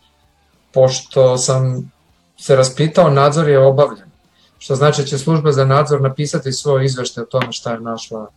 pošto 0.74 1.38
sam 1.38 1.92
se 2.38 2.56
raspitao, 2.56 3.10
nadzor 3.10 3.50
je 3.50 3.60
obavljen. 3.60 4.08
Što 4.60 4.76
znači 4.76 5.02
da 5.02 5.08
će 5.08 5.18
služba 5.18 5.52
za 5.52 5.66
nadzor 5.66 6.02
napisati 6.02 6.52
svoj 6.52 6.86
izveštaj 6.86 7.22
o 7.22 7.26
tome 7.26 7.52
šta 7.52 7.72
je 7.72 7.80
našla 7.80 8.28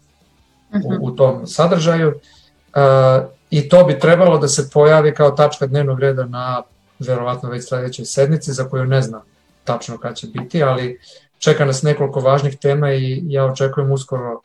u, 0.85 1.07
u 1.07 1.17
tom 1.17 1.47
sadržaju 1.47 2.09
uh, 2.09 3.29
i 3.51 3.69
to 3.69 3.85
bi 3.85 3.99
trebalo 3.99 4.39
da 4.39 4.49
se 4.49 4.71
pojavi 4.71 5.15
kao 5.15 5.31
tačka 5.31 5.67
dnevnog 5.67 6.01
reda 6.01 6.25
na 6.25 6.63
verovatno 6.99 7.51
već 7.51 7.69
sledećoj 7.69 8.05
sednici 8.05 8.53
za 8.53 8.69
koju 8.69 8.85
ne 8.85 9.03
znam 9.03 9.23
tačno 9.65 9.99
kada 9.99 10.15
će 10.15 10.27
biti, 10.27 10.63
ali 10.63 11.01
čeka 11.39 11.65
nas 11.65 11.83
nekoliko 11.83 12.21
važnih 12.21 12.59
tema 12.59 12.93
i 12.93 13.23
ja 13.27 13.45
očekujem 13.45 13.93
uskoro 13.93 14.41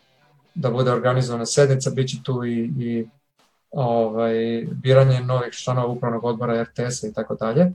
da 0.55 0.69
bude 0.69 0.91
organizovana 0.91 1.45
sednica, 1.45 1.89
bit 1.89 2.09
će 2.09 2.17
tu 2.23 2.45
i, 2.45 2.71
i 2.79 3.07
ovaj, 3.71 4.65
biranje 4.71 5.19
novih 5.19 5.53
članova 5.53 5.87
upravnog 5.87 6.23
odbora 6.23 6.63
RTS-a 6.63 7.07
i 7.07 7.13
tako 7.13 7.35
dalje. 7.35 7.71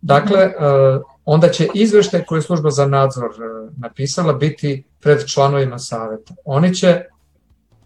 Dakle, 0.00 0.46
uh, 0.46 1.02
onda 1.24 1.48
će 1.48 1.68
izveštaj 1.74 2.24
koje 2.24 2.38
je 2.38 2.42
služba 2.42 2.70
za 2.70 2.86
nadzor 2.86 3.24
uh, 3.24 3.72
napisala 3.78 4.32
biti 4.32 4.84
pred 5.00 5.26
članovima 5.26 5.78
saveta. 5.78 6.34
Oni 6.44 6.74
će 6.74 7.04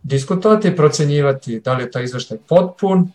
diskutovati 0.02 0.68
i 0.68 0.76
procenjivati 0.76 1.60
da 1.60 1.74
li 1.74 1.82
je 1.82 1.90
taj 1.90 2.04
izveštaj 2.04 2.38
potpun 2.48 3.12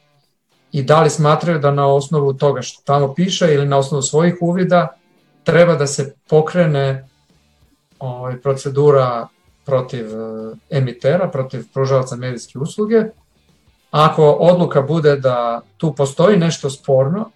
i 0.71 0.83
da 0.83 1.01
li 1.01 1.09
smatraju 1.09 1.59
da 1.59 1.71
na 1.71 1.87
osnovu 1.87 2.33
toga 2.33 2.61
što 2.61 2.81
tamo 2.85 3.13
piše 3.13 3.53
ili 3.53 3.65
na 3.65 3.77
osnovu 3.77 4.01
svojih 4.01 4.35
uvida 4.41 4.87
treba 5.43 5.75
da 5.75 5.87
se 5.87 6.15
pokrene 6.29 7.07
ovaj, 7.99 8.41
procedura 8.41 9.27
protiv 9.67 10.05
uh, 10.05 10.57
emitera, 10.69 11.27
protiv 11.29 11.65
pružavaca 11.73 12.15
medijske 12.15 12.59
usluge. 12.59 13.03
Ako 13.91 14.23
odluka 14.31 14.81
bude 14.81 15.15
da 15.15 15.61
tu 15.77 15.93
postoji 15.93 16.37
nešto 16.37 16.69
sporno, 16.69 17.29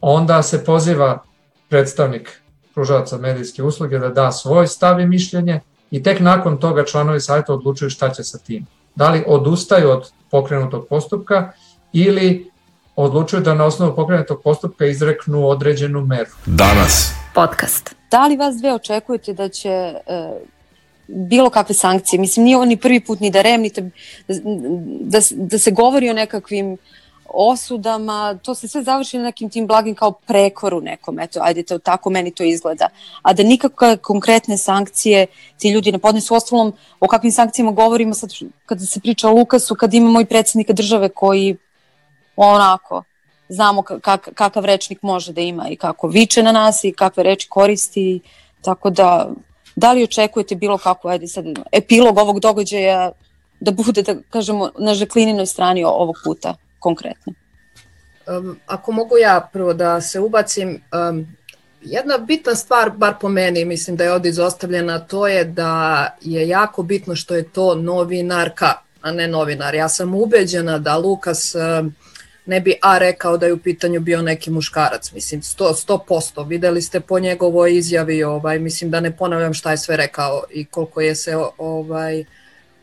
onda 0.00 0.42
se 0.42 0.64
poziva 0.64 1.22
predstavnik 1.68 2.40
pružavaca 2.74 3.18
medijske 3.18 3.62
usluge 3.62 3.98
da 3.98 4.08
da 4.08 4.32
svoj 4.32 4.66
stav 4.66 5.00
i 5.00 5.06
mišljenje 5.06 5.60
i 5.90 6.02
tek 6.02 6.20
nakon 6.20 6.56
toga 6.56 6.84
članovi 6.84 7.20
sajta 7.20 7.54
odlučuju 7.54 7.90
šta 7.90 8.10
će 8.10 8.24
sa 8.24 8.38
tim. 8.38 8.66
Da 8.94 9.10
li 9.10 9.24
odustaju 9.26 9.90
od 9.90 10.12
pokrenutog 10.30 10.86
postupka 10.88 11.52
ili 11.92 12.50
odlučuju 12.96 13.42
da 13.42 13.54
na 13.54 13.64
osnovu 13.64 13.94
pokrenutog 13.96 14.40
postupka 14.42 14.86
izreknu 14.86 15.48
određenu 15.48 16.00
meru. 16.00 16.30
Danas. 16.46 17.12
Podcast. 17.34 17.94
Da 18.10 18.26
li 18.26 18.36
vas 18.36 18.56
dve 18.56 18.74
očekujete 18.74 19.32
da 19.32 19.48
će 19.48 19.68
e, 19.68 20.00
bilo 21.06 21.50
kakve 21.50 21.74
sankcije, 21.74 22.20
mislim 22.20 22.44
nije 22.44 22.56
ovo 22.56 22.64
ni 22.64 22.76
prvi 22.76 23.00
put 23.00 23.20
ni 23.20 23.30
da 23.30 23.42
REM, 23.42 23.60
ni 23.60 23.70
da, 23.70 23.82
da, 25.00 25.20
da 25.30 25.58
se 25.58 25.70
govori 25.70 26.10
o 26.10 26.12
nekakvim 26.14 26.76
osudama, 27.34 28.38
to 28.42 28.54
se 28.54 28.68
sve 28.68 28.82
završi 28.82 29.18
na 29.18 29.24
nekim 29.24 29.50
tim 29.50 29.66
blagim 29.66 29.94
kao 29.94 30.12
prekoru 30.12 30.80
nekom, 30.80 31.18
eto, 31.18 31.40
ajde 31.42 31.62
to 31.62 31.78
tako 31.78 32.10
meni 32.10 32.30
to 32.30 32.44
izgleda. 32.44 32.88
A 33.22 33.32
da 33.32 33.42
nikakve 33.42 33.96
konkretne 33.96 34.58
sankcije 34.58 35.26
ti 35.58 35.70
ljudi 35.70 35.92
ne 35.92 35.98
podnesu, 35.98 36.34
ostalom 36.34 36.72
o 37.00 37.08
kakvim 37.08 37.32
sankcijama 37.32 37.72
govorimo 37.72 38.14
sad 38.14 38.30
kada 38.66 38.84
se 38.84 39.00
priča 39.00 39.28
o 39.28 39.32
Lukasu, 39.32 39.74
kad 39.74 39.94
imamo 39.94 40.20
i 40.20 40.24
predsednika 40.24 40.72
države 40.72 41.08
koji 41.08 41.56
onako, 42.36 43.02
znamo 43.48 43.82
kak, 43.82 44.28
kakav 44.34 44.64
rečnik 44.64 45.02
može 45.02 45.32
da 45.32 45.40
ima 45.40 45.68
i 45.68 45.76
kako 45.76 46.08
viče 46.08 46.42
na 46.42 46.52
nas 46.52 46.84
i 46.84 46.92
kakve 46.92 47.22
reči 47.22 47.48
koristi, 47.48 48.20
tako 48.62 48.90
da 48.90 49.30
da 49.76 49.92
li 49.92 50.04
očekujete 50.04 50.54
bilo 50.54 50.78
kako, 50.78 51.08
ajde 51.08 51.26
sad, 51.26 51.44
epilog 51.72 52.18
ovog 52.18 52.40
događaja 52.40 53.12
da 53.60 53.70
bude, 53.70 54.02
da 54.02 54.16
kažemo, 54.30 54.70
na 54.78 54.94
Žeklininoj 54.94 55.46
strani 55.46 55.84
ovog 55.84 56.16
puta? 56.24 56.54
konkretno? 56.84 57.32
Um, 58.26 58.56
ako 58.66 58.92
mogu 58.92 59.18
ja 59.18 59.48
prvo 59.52 59.72
da 59.74 60.00
se 60.00 60.20
ubacim, 60.20 60.80
um, 60.92 61.26
jedna 61.82 62.18
bitna 62.18 62.54
stvar, 62.54 62.90
bar 62.90 63.14
po 63.20 63.28
meni, 63.28 63.64
mislim 63.64 63.96
da 63.96 64.04
je 64.04 64.12
ovde 64.12 64.28
izostavljena, 64.28 64.98
to 64.98 65.26
je 65.28 65.44
da 65.44 65.72
je 66.20 66.48
jako 66.48 66.82
bitno 66.82 67.16
što 67.16 67.34
je 67.34 67.48
to 67.48 67.74
novinarka, 67.74 68.72
a 69.02 69.12
ne 69.12 69.28
novinar. 69.28 69.74
Ja 69.74 69.88
sam 69.88 70.14
ubeđena 70.14 70.78
da 70.78 70.96
Lukas 70.96 71.54
um, 71.54 71.94
ne 72.46 72.60
bi 72.60 72.74
A 72.82 72.98
rekao 72.98 73.36
da 73.36 73.46
je 73.46 73.52
u 73.52 73.58
pitanju 73.58 74.00
bio 74.00 74.22
neki 74.22 74.50
muškarac, 74.50 75.12
mislim 75.12 75.42
100%, 75.42 76.00
100%. 76.08 76.48
Videli 76.48 76.82
ste 76.82 77.00
po 77.00 77.18
njegovoj 77.18 77.76
izjavi, 77.76 78.22
ovaj, 78.22 78.58
mislim 78.58 78.90
da 78.90 79.00
ne 79.00 79.16
ponavljam 79.16 79.54
šta 79.54 79.70
je 79.70 79.78
sve 79.78 79.96
rekao 79.96 80.42
i 80.50 80.64
koliko 80.64 81.00
je 81.00 81.14
se 81.14 81.36
ovaj, 81.58 82.24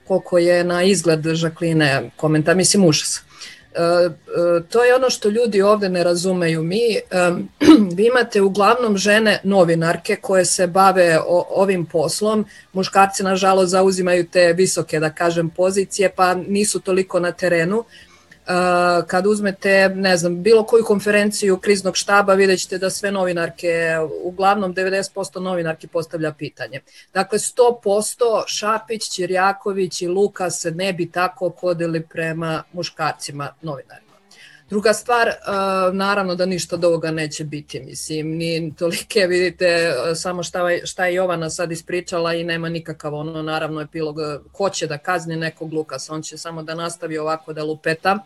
koliko 0.08 0.38
je 0.38 0.64
na 0.64 0.84
izgled 0.84 1.34
Žakline 1.34 2.12
komentar, 2.16 2.56
mislim 2.56 2.86
užas. 2.86 3.22
to 4.70 4.84
je 4.84 4.96
ono 4.96 5.10
što 5.10 5.30
ljudi 5.30 5.62
ovde 5.62 5.90
ne 5.90 6.04
razumeju. 6.04 6.64
Mi, 6.64 7.00
vi 7.96 8.06
imate 8.06 8.42
uglavnom 8.42 8.98
žene 8.98 9.40
novinarke 9.44 10.16
koje 10.16 10.46
se 10.46 10.68
bave 10.68 11.20
ovim 11.50 11.86
poslom. 11.86 12.46
Muškarci, 12.74 13.24
nažalost, 13.24 13.72
zauzimaju 13.72 14.28
te 14.28 14.54
visoke, 14.54 15.00
da 15.00 15.10
kažem, 15.10 15.50
pozicije, 15.50 16.10
pa 16.16 16.34
nisu 16.34 16.80
toliko 16.80 17.20
na 17.20 17.32
terenu 17.32 17.84
kad 19.08 19.28
uzmete, 19.28 19.90
ne 19.96 20.18
znam, 20.18 20.44
bilo 20.44 20.64
koju 20.64 20.84
konferenciju 20.84 21.58
kriznog 21.58 21.98
štaba, 21.98 22.34
vidjet 22.34 22.60
ćete 22.60 22.78
da 22.78 22.90
sve 22.90 23.12
novinarke, 23.12 23.98
uglavnom 24.24 24.76
90% 24.76 25.40
novinarki 25.40 25.88
postavlja 25.88 26.34
pitanje. 26.34 26.80
Dakle, 27.14 27.40
100% 27.40 28.44
Šapić, 28.48 29.10
Ćirjaković 29.10 30.02
i 30.02 30.08
Luka 30.08 30.50
se 30.50 30.72
ne 30.72 30.94
bi 30.94 31.12
tako 31.12 31.50
podeli 31.50 32.02
prema 32.02 32.64
muškarcima 32.74 33.54
novinarima. 33.62 34.11
Druga 34.72 34.94
stvar, 34.94 35.32
naravno 35.94 36.36
da 36.36 36.46
ništa 36.46 36.76
od 36.76 36.86
ovoga 36.86 37.12
neće 37.12 37.44
biti, 37.44 37.80
mislim, 37.80 38.28
ni 38.28 38.74
tolike, 38.76 39.28
vidite, 39.28 39.94
samo 40.16 40.44
šta, 40.44 40.60
šta 40.84 41.06
je 41.06 41.14
Jovana 41.14 41.50
sad 41.50 41.72
ispričala 41.72 42.34
i 42.34 42.44
nema 42.44 42.70
nikakav 42.70 43.14
ono, 43.14 43.42
naravno, 43.42 43.82
epilog, 43.82 44.18
ko 44.52 44.70
će 44.70 44.88
da 44.88 44.98
kazni 44.98 45.36
nekog 45.36 45.74
Lukasa, 45.74 46.14
on 46.14 46.22
će 46.22 46.38
samo 46.38 46.64
da 46.64 46.76
nastavi 46.76 47.18
ovako 47.18 47.54
da 47.54 47.64
lupeta 47.64 48.20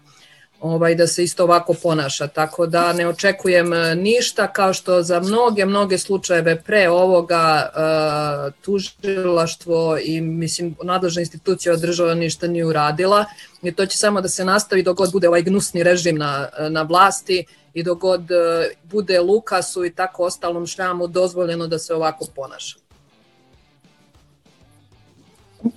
ovaj, 0.62 0.96
da 0.96 1.08
se 1.08 1.24
isto 1.24 1.44
ovako 1.44 1.74
ponaša. 1.84 2.28
Tako 2.28 2.68
da 2.68 2.94
ne 2.94 3.08
očekujem 3.08 3.74
e, 3.74 3.96
ništa, 3.96 4.48
kao 4.48 4.74
što 4.74 5.04
za 5.04 5.20
mnoge, 5.20 5.66
mnoge 5.66 5.98
slučajeve 5.98 6.62
pre 6.62 6.90
ovoga 6.90 7.70
uh, 7.76 8.54
tužilaštvo 8.62 9.98
i 10.04 10.22
mislim 10.22 10.76
nadležna 10.84 11.22
institucija 11.22 11.74
od 11.74 11.80
država 11.80 12.14
ništa 12.14 12.48
nije 12.48 12.66
uradila 12.66 13.26
i 13.62 13.72
to 13.72 13.86
će 13.86 13.98
samo 13.98 14.22
da 14.22 14.30
se 14.30 14.46
nastavi 14.46 14.84
dok 14.84 14.98
god 14.98 15.12
bude 15.12 15.28
ovaj 15.28 15.42
gnusni 15.42 15.84
režim 15.84 16.18
na, 16.18 16.48
na 16.70 16.82
vlasti 16.82 17.46
i 17.74 17.84
dok 17.84 18.00
god 18.00 18.22
uh, 18.22 18.38
bude 18.84 19.20
Lukasu 19.20 19.86
i 19.86 19.94
tako 19.94 20.24
ostalom 20.24 20.68
šljamu 20.68 21.08
dozvoljeno 21.08 21.68
da 21.68 21.80
se 21.80 21.94
ovako 21.94 22.26
ponaša. 22.36 22.78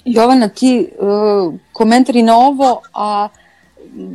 Jovana, 0.04 0.48
ti 0.48 0.88
uh, 0.98 1.54
komentari 1.72 2.22
na 2.22 2.36
ovo, 2.36 2.82
a 2.94 3.28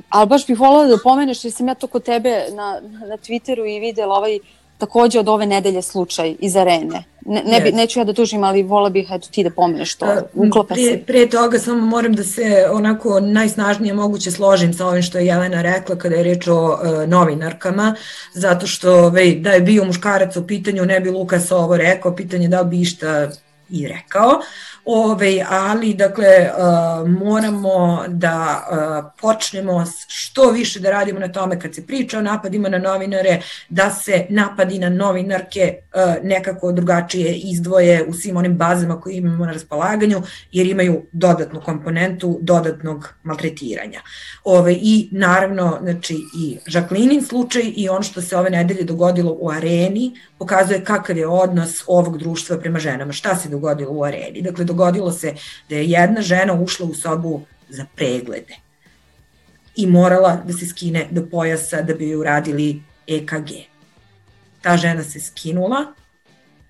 ali 0.09 0.27
baš 0.27 0.47
bih 0.47 0.59
volala 0.59 0.87
da 0.87 0.97
pomeneš, 1.03 1.43
jer 1.43 1.53
sam 1.53 1.67
ja 1.67 1.75
to 1.75 1.87
kod 1.87 2.03
tebe 2.03 2.45
na, 2.51 2.81
na 3.07 3.17
Twitteru 3.17 3.75
i 3.75 3.79
videla 3.79 4.15
ovaj 4.15 4.39
takođe 4.77 5.19
od 5.19 5.29
ove 5.29 5.45
nedelje 5.45 5.81
slučaj 5.81 6.35
iz 6.39 6.55
arene. 6.55 7.03
Ne, 7.25 7.43
ne 7.45 7.61
bi, 7.61 7.71
neću 7.71 7.99
ja 7.99 8.03
da 8.05 8.13
tužim, 8.13 8.43
ali 8.43 8.63
vola 8.63 8.89
bih 8.89 9.07
eto, 9.11 9.27
ti 9.31 9.43
da 9.43 9.49
pomeneš 9.49 9.95
to. 9.95 10.07
Uklapa 10.33 10.73
pre, 10.73 10.83
se. 10.83 10.97
Pre 11.07 11.29
toga 11.29 11.59
samo 11.59 11.85
moram 11.85 12.13
da 12.13 12.23
se 12.23 12.67
onako 12.71 13.19
najsnažnije 13.19 13.93
moguće 13.93 14.31
složim 14.31 14.73
sa 14.73 14.87
ovim 14.87 15.01
što 15.01 15.17
je 15.17 15.25
Jelena 15.25 15.61
rekla 15.61 15.95
kada 15.95 16.15
je 16.15 16.23
reč 16.23 16.47
o 16.47 16.57
uh, 16.57 17.07
novinarkama, 17.07 17.95
zato 18.33 18.67
što 18.67 19.09
vej, 19.09 19.35
da 19.39 19.51
je 19.51 19.61
bio 19.61 19.85
muškarac 19.85 20.35
u 20.37 20.47
pitanju, 20.47 20.85
ne 20.85 20.99
bi 20.99 21.11
Lukas 21.11 21.51
ovo 21.51 21.77
rekao, 21.77 22.15
pitanje 22.15 22.47
da 22.47 22.63
bi 22.63 22.81
išta 22.81 23.29
i 23.69 23.87
rekao. 23.87 24.27
Uh, 24.27 24.43
Ove, 24.85 25.45
ali, 25.49 25.93
dakle, 25.93 26.27
uh, 26.27 27.09
moramo 27.09 28.03
da 28.07 28.67
uh, 28.71 29.11
počnemo 29.21 29.85
što 30.07 30.49
više 30.51 30.79
da 30.79 30.91
radimo 30.91 31.19
na 31.19 31.27
tome 31.27 31.59
kad 31.59 31.75
se 31.75 31.87
priča 31.87 32.17
o 32.17 32.21
napadima 32.21 32.69
na 32.69 32.77
novinare, 32.77 33.41
da 33.69 33.89
se 33.89 34.25
napadi 34.29 34.79
na 34.79 34.89
novinarke 34.89 35.75
uh, 35.95 36.23
nekako 36.23 36.71
drugačije 36.71 37.35
izdvoje 37.35 38.05
u 38.07 38.13
svim 38.13 38.37
onim 38.37 38.57
bazama 38.57 39.01
koje 39.01 39.17
imamo 39.17 39.45
na 39.45 39.51
raspolaganju, 39.51 40.21
jer 40.51 40.67
imaju 40.67 41.05
dodatnu 41.11 41.61
komponentu 41.61 42.39
dodatnog 42.41 43.13
maltretiranja. 43.23 44.01
Ove, 44.43 44.73
I 44.73 45.09
naravno, 45.11 45.79
znači, 45.81 46.17
i 46.37 46.57
Žaklinin 46.67 47.21
slučaj 47.21 47.73
i 47.75 47.89
ono 47.89 48.03
što 48.03 48.21
se 48.21 48.37
ove 48.37 48.49
nedelje 48.49 48.83
dogodilo 48.83 49.37
u 49.39 49.49
areni 49.49 50.15
pokazuje 50.37 50.83
kakav 50.83 51.17
je 51.17 51.27
odnos 51.27 51.83
ovog 51.87 52.17
društva 52.17 52.57
prema 52.57 52.79
ženama. 52.79 53.13
Šta 53.13 53.35
se 53.35 53.49
dogodilo 53.49 53.91
u 53.91 54.03
areni? 54.03 54.41
Dakle, 54.41 54.65
dogodilo 54.73 55.11
se 55.11 55.33
da 55.69 55.75
je 55.75 55.89
jedna 55.89 56.21
žena 56.21 56.53
ušla 56.53 56.85
u 56.85 56.93
sobu 56.93 57.41
za 57.69 57.85
preglede 57.95 58.55
i 59.75 59.87
morala 59.87 60.41
da 60.45 60.53
se 60.53 60.67
skine 60.67 61.07
do 61.11 61.25
pojasa 61.31 61.81
da 61.81 61.93
bi 61.93 62.09
joj 62.09 62.19
uradili 62.19 62.81
EKG. 63.07 63.49
Ta 64.61 64.77
žena 64.77 65.03
se 65.03 65.19
skinula, 65.19 65.85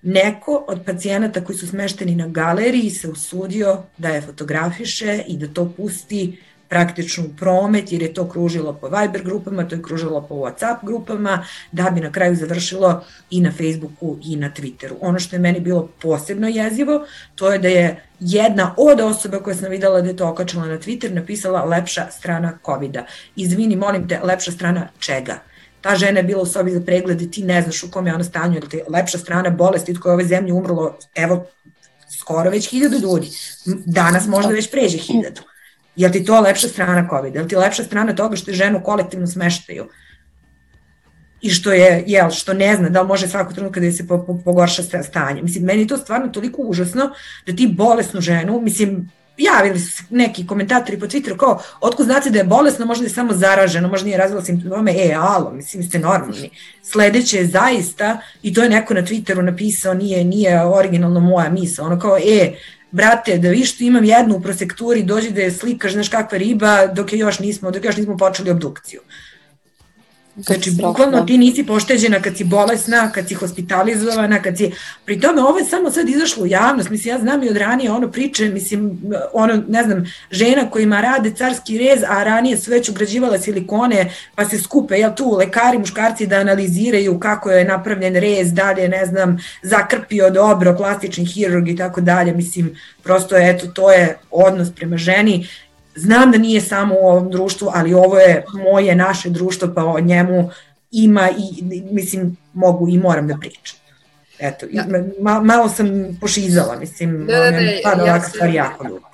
neko 0.02 0.64
od 0.68 0.80
pacijenata 0.86 1.44
koji 1.44 1.58
su 1.58 1.68
smešteni 1.68 2.14
na 2.14 2.28
galeriji 2.28 2.90
se 2.90 3.08
usudio 3.08 3.82
da 3.98 4.08
je 4.08 4.20
fotografiše 4.20 5.22
i 5.26 5.36
da 5.36 5.48
to 5.48 5.72
pusti 5.76 6.38
praktično 6.74 7.24
u 7.24 7.36
promet, 7.36 7.92
jer 7.92 8.02
je 8.02 8.14
to 8.14 8.28
kružilo 8.28 8.72
po 8.72 8.88
Viber 8.88 9.22
grupama, 9.22 9.68
to 9.68 9.76
je 9.76 9.82
kružilo 9.82 10.20
po 10.28 10.34
WhatsApp 10.34 10.82
grupama, 10.82 11.44
da 11.72 11.90
bi 11.90 12.00
na 12.00 12.10
kraju 12.12 12.36
završilo 12.36 13.04
i 13.30 13.40
na 13.40 13.52
Facebooku 13.52 14.16
i 14.24 14.36
na 14.36 14.50
Twitteru. 14.56 14.96
Ono 15.00 15.18
što 15.18 15.36
je 15.36 15.40
meni 15.40 15.60
bilo 15.60 15.88
posebno 16.02 16.48
jezivo, 16.48 17.06
to 17.34 17.52
je 17.52 17.58
da 17.58 17.68
je 17.68 18.02
jedna 18.20 18.74
od 18.76 19.00
osoba 19.00 19.38
koja 19.38 19.56
sam 19.56 19.70
videla 19.70 20.00
da 20.00 20.08
je 20.08 20.16
to 20.16 20.28
okačila 20.28 20.66
na 20.66 20.78
Twitter 20.78 21.14
napisala 21.14 21.64
lepša 21.64 22.10
strana 22.10 22.58
COVID-a. 22.66 23.06
Izvini, 23.36 23.76
molim 23.76 24.08
te, 24.08 24.20
lepša 24.22 24.52
strana 24.52 24.88
čega? 24.98 25.38
ta 25.80 25.96
žena 25.96 26.18
je 26.20 26.24
bila 26.24 26.42
u 26.42 26.46
sobi 26.46 26.70
za 26.70 26.80
pregled 26.80 27.22
i 27.22 27.30
ti 27.30 27.42
ne 27.44 27.62
znaš 27.62 27.82
u 27.82 27.90
kom 27.90 28.06
je 28.06 28.14
ona 28.14 28.24
stanju, 28.24 28.58
ili 28.58 28.68
te 28.68 28.84
lepša 28.88 29.18
strana 29.18 29.50
bolesti 29.50 29.92
od 29.92 29.98
koje 29.98 30.10
je 30.10 30.14
ove 30.14 30.24
zemlje 30.24 30.52
umrlo, 30.52 30.98
evo, 31.14 31.46
skoro 32.20 32.50
već 32.50 32.70
hiljadu 32.70 32.98
ljudi. 32.98 33.30
Danas 33.86 34.26
možda 34.26 34.52
već 34.52 34.70
pređe 34.70 34.98
hiljadu. 34.98 35.40
Je 35.96 36.12
ti 36.12 36.24
to 36.24 36.40
lepša 36.40 36.68
strana 36.68 37.08
COVID? 37.10 37.34
Je 37.34 37.42
li 37.42 37.48
ti 37.48 37.56
lepša 37.56 37.84
strana 37.84 38.14
toga 38.14 38.36
što 38.36 38.50
je 38.50 38.56
ženu 38.56 38.82
kolektivno 38.82 39.26
smeštaju? 39.26 39.88
i 41.44 41.50
što 41.50 41.72
je, 41.72 42.04
jel, 42.06 42.30
što 42.30 42.52
ne 42.52 42.76
zna 42.76 42.88
da 42.88 43.02
li 43.02 43.08
može 43.08 43.28
svako 43.28 43.52
trenutka 43.52 43.80
da 43.80 43.92
se 43.92 44.06
po, 44.06 44.24
po, 44.26 44.38
pogorša 44.44 44.82
stanje. 44.82 45.42
Mislim, 45.42 45.64
meni 45.64 45.82
je 45.82 45.88
to 45.88 45.96
stvarno 45.96 46.28
toliko 46.28 46.62
užasno 46.62 47.10
da 47.46 47.56
ti 47.56 47.66
bolesnu 47.66 48.20
ženu, 48.20 48.60
mislim, 48.60 49.10
javili 49.36 49.80
su 49.80 50.02
neki 50.10 50.46
komentatori 50.46 51.00
po 51.00 51.06
Twitteru 51.06 51.36
kao, 51.36 51.60
otko 51.80 52.04
znate 52.04 52.30
da 52.30 52.38
je 52.38 52.44
bolesna, 52.44 52.84
možda 52.84 53.04
je 53.04 53.10
samo 53.10 53.32
zaražena, 53.32 53.88
možda 53.88 54.04
nije 54.04 54.18
razvila 54.18 54.42
simptome, 54.42 54.92
e, 54.92 55.14
alo, 55.18 55.50
mislim, 55.50 55.82
ste 55.82 55.98
normalni. 55.98 56.50
Sledeće 56.82 57.36
je 57.36 57.46
zaista, 57.46 58.18
i 58.42 58.54
to 58.54 58.62
je 58.62 58.68
neko 58.68 58.94
na 58.94 59.02
Twitteru 59.02 59.42
napisao, 59.42 59.94
nije, 59.94 60.24
nije 60.24 60.66
originalno 60.66 61.20
moja 61.20 61.50
misa, 61.50 61.82
ono 61.82 61.98
kao, 61.98 62.18
e, 62.18 62.52
brate, 62.94 63.38
da 63.38 63.50
viš 63.50 63.74
što 63.74 63.84
imam 63.84 64.04
jednu 64.04 64.36
u 64.36 64.40
prosekturi, 64.40 65.02
dođi 65.02 65.30
da 65.30 65.40
je 65.42 65.50
slikaš, 65.50 65.92
znaš 65.92 66.08
kakva 66.08 66.38
riba, 66.38 66.86
dok 66.86 67.12
je 67.12 67.18
još 67.18 67.38
nismo, 67.38 67.70
dok 67.70 67.84
još 67.84 67.96
nismo 67.96 68.16
počeli 68.16 68.50
obdukciju. 68.50 69.00
Znači, 70.36 70.70
bukvalno 70.70 71.20
ti 71.20 71.38
nisi 71.38 71.66
pošteđena 71.66 72.22
kad 72.22 72.36
si 72.36 72.44
bolesna, 72.44 73.10
kad 73.12 73.28
si 73.28 73.34
hospitalizovana, 73.34 74.42
kad 74.42 74.58
si... 74.58 74.70
Pri 75.04 75.20
tome, 75.20 75.42
ovo 75.42 75.58
je 75.58 75.64
samo 75.64 75.90
sad 75.90 76.08
izašlo 76.08 76.42
u 76.42 76.46
javnost, 76.46 76.90
mislim, 76.90 77.14
ja 77.14 77.20
znam 77.20 77.42
i 77.42 77.48
od 77.48 77.56
ranije 77.56 77.90
ono 77.90 78.10
priče, 78.10 78.48
mislim, 78.48 79.00
ono, 79.32 79.62
ne 79.68 79.82
znam, 79.82 80.04
žena 80.30 80.70
kojima 80.70 81.00
rade 81.00 81.30
carski 81.30 81.78
rez, 81.78 82.02
a 82.08 82.24
ranije 82.24 82.56
su 82.56 82.70
već 82.70 82.88
ugrađivala 82.88 83.38
silikone, 83.38 84.10
pa 84.34 84.44
se 84.44 84.58
skupe, 84.58 84.94
jel 84.94 85.14
tu, 85.14 85.36
lekari, 85.36 85.78
muškarci 85.78 86.26
da 86.26 86.36
analiziraju 86.36 87.20
kako 87.20 87.50
je 87.50 87.64
napravljen 87.64 88.14
rez, 88.14 88.52
dalje, 88.52 88.88
ne 88.88 89.06
znam, 89.06 89.38
zakrpio 89.62 90.30
dobro, 90.30 90.76
plastični 90.76 91.24
hirurg 91.24 91.68
i 91.68 91.76
tako 91.76 92.00
dalje, 92.00 92.32
mislim, 92.32 92.76
prosto, 93.02 93.36
eto, 93.38 93.66
to 93.66 93.92
je 93.92 94.18
odnos 94.30 94.68
prema 94.74 94.96
ženi, 94.96 95.48
Znam 95.96 96.32
da 96.32 96.38
nije 96.38 96.60
samo 96.60 96.94
u 96.94 97.06
ovom 97.06 97.30
društvu, 97.30 97.70
ali 97.74 97.94
ovo 97.94 98.18
je 98.18 98.44
moje, 98.52 98.94
naše 98.94 99.30
društvo, 99.30 99.68
pa 99.74 99.84
o 99.84 100.00
njemu 100.00 100.50
ima 100.90 101.30
i, 101.30 101.62
mislim, 101.90 102.36
mogu 102.52 102.88
i 102.88 102.98
moram 102.98 103.28
da 103.28 103.36
pričam. 103.40 103.78
Eto, 104.38 104.66
ja. 104.70 104.84
ma, 105.20 105.40
malo 105.40 105.68
sam 105.68 105.86
pošizala, 106.20 106.76
mislim, 106.76 107.26
da, 107.26 107.38
da, 107.38 107.50
da, 107.50 107.58
pa 107.84 107.94
da 107.94 108.04
ja 108.04 108.12
ovakva 108.12 108.28
stvar 108.28 108.50
jako 108.50 108.88
ljubi. 108.88 109.13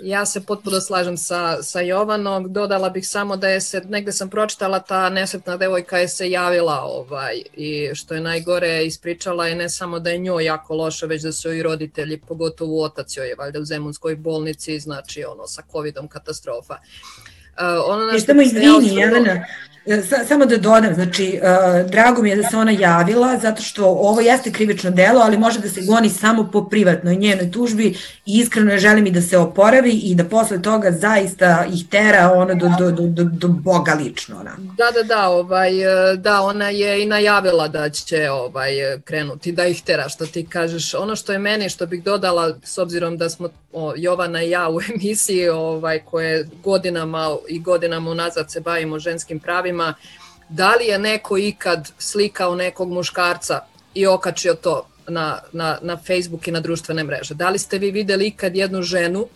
Ja 0.00 0.26
se 0.26 0.40
potpuno 0.40 0.80
slažem 0.80 1.16
sa, 1.16 1.62
sa 1.62 1.80
Jovanom, 1.80 2.52
dodala 2.52 2.90
bih 2.90 3.08
samo 3.08 3.36
da 3.36 3.48
je 3.48 3.60
se, 3.60 3.80
negde 3.88 4.12
sam 4.12 4.30
pročitala 4.30 4.78
ta 4.78 5.08
nesretna 5.10 5.56
devojka 5.56 5.98
je 5.98 6.08
se 6.08 6.30
javila 6.30 6.80
ovaj, 6.82 7.42
i 7.52 7.90
što 7.94 8.14
je 8.14 8.20
najgore 8.20 8.86
ispričala 8.86 9.46
je 9.46 9.54
ne 9.54 9.68
samo 9.68 9.98
da 9.98 10.10
je 10.10 10.18
njoj 10.18 10.44
jako 10.44 10.74
loše, 10.74 11.06
već 11.06 11.22
da 11.22 11.32
su 11.32 11.52
i 11.52 11.62
roditelji, 11.62 12.20
pogotovo 12.20 12.84
otac 12.84 13.16
joj 13.16 13.28
je 13.28 13.34
valjda 13.34 13.60
u 13.60 13.64
Zemunskoj 13.64 14.16
bolnici, 14.16 14.80
znači 14.80 15.24
ono 15.24 15.46
sa 15.46 15.62
covidom 15.72 16.08
katastrofa. 16.08 16.74
Uh, 16.74 17.64
ono 17.86 18.06
na 18.06 18.18
što 18.18 18.42
izvini, 18.42 18.96
Jelena, 18.96 19.32
E, 19.32 19.44
sa, 19.44 19.67
samo 20.28 20.46
da 20.46 20.56
dodam, 20.56 20.94
znači, 20.94 21.40
uh, 21.42 21.90
drago 21.90 22.22
mi 22.22 22.30
je 22.30 22.36
da 22.36 22.42
se 22.42 22.56
ona 22.56 22.70
javila, 22.70 23.38
zato 23.38 23.62
što 23.62 23.86
ovo 23.86 24.20
jeste 24.20 24.52
krivično 24.52 24.90
delo, 24.90 25.20
ali 25.20 25.38
može 25.38 25.60
da 25.60 25.68
se 25.68 25.82
goni 25.82 26.10
samo 26.10 26.50
po 26.52 26.68
privatnoj 26.68 27.16
njenoj 27.16 27.50
tužbi 27.50 27.86
i 28.26 28.38
iskreno 28.38 28.72
je 28.72 28.78
želim 28.78 29.06
i 29.06 29.10
da 29.10 29.20
se 29.20 29.38
oporavi 29.38 29.92
i 29.92 30.14
da 30.14 30.24
posle 30.24 30.62
toga 30.62 30.92
zaista 30.92 31.66
ih 31.72 31.88
tera 31.88 32.32
ono 32.34 32.54
do, 32.54 32.70
do, 32.78 32.90
do, 32.90 33.06
do, 33.06 33.24
do 33.24 33.48
Boga 33.48 33.92
lično. 33.92 34.40
Onako. 34.40 34.60
Da, 34.60 34.90
da, 34.94 35.02
da, 35.02 35.28
ovaj, 35.28 36.12
e, 36.12 36.16
da, 36.16 36.42
ona 36.42 36.68
je 36.68 37.02
i 37.02 37.06
najavila 37.06 37.68
da 37.68 37.90
će 37.90 38.30
ovaj, 38.30 38.70
krenuti, 39.04 39.52
da 39.52 39.66
ih 39.66 39.82
tera, 39.82 40.08
što 40.08 40.26
ti 40.26 40.46
kažeš. 40.46 40.94
Ono 40.94 41.16
što 41.16 41.32
je 41.32 41.38
meni, 41.38 41.68
što 41.68 41.86
bih 41.86 42.02
dodala, 42.04 42.54
s 42.64 42.78
obzirom 42.78 43.16
da 43.16 43.30
smo 43.30 43.48
o, 43.72 43.92
Jovana 43.96 44.42
i 44.42 44.50
ja 44.50 44.68
u 44.68 44.80
emisiji 44.94 45.48
ovaj, 45.48 45.98
koje 46.04 46.48
godinama 46.64 47.36
i 47.48 47.60
godinama 47.60 48.10
unazad 48.10 48.52
se 48.52 48.60
bavimo 48.60 48.98
ženskim 48.98 49.40
pravima, 49.40 49.77
da 50.48 50.74
li 50.74 50.86
je 50.86 50.98
neko 50.98 51.38
ikad 51.38 51.88
slikao 51.98 52.54
nekog 52.54 52.92
muškarca 52.92 53.60
i 53.94 54.06
okačio 54.06 54.54
to 54.54 54.86
na, 55.08 55.38
na, 55.52 55.78
na 55.82 55.96
Facebook 55.96 56.48
i 56.48 56.52
na 56.52 56.60
društvene 56.60 57.04
mreže? 57.04 57.34
Da 57.34 57.50
li 57.50 57.58
ste 57.58 57.78
vi 57.78 57.90
videli 57.90 58.26
ikad 58.26 58.56
jednu 58.56 58.82
ženu 58.82 59.28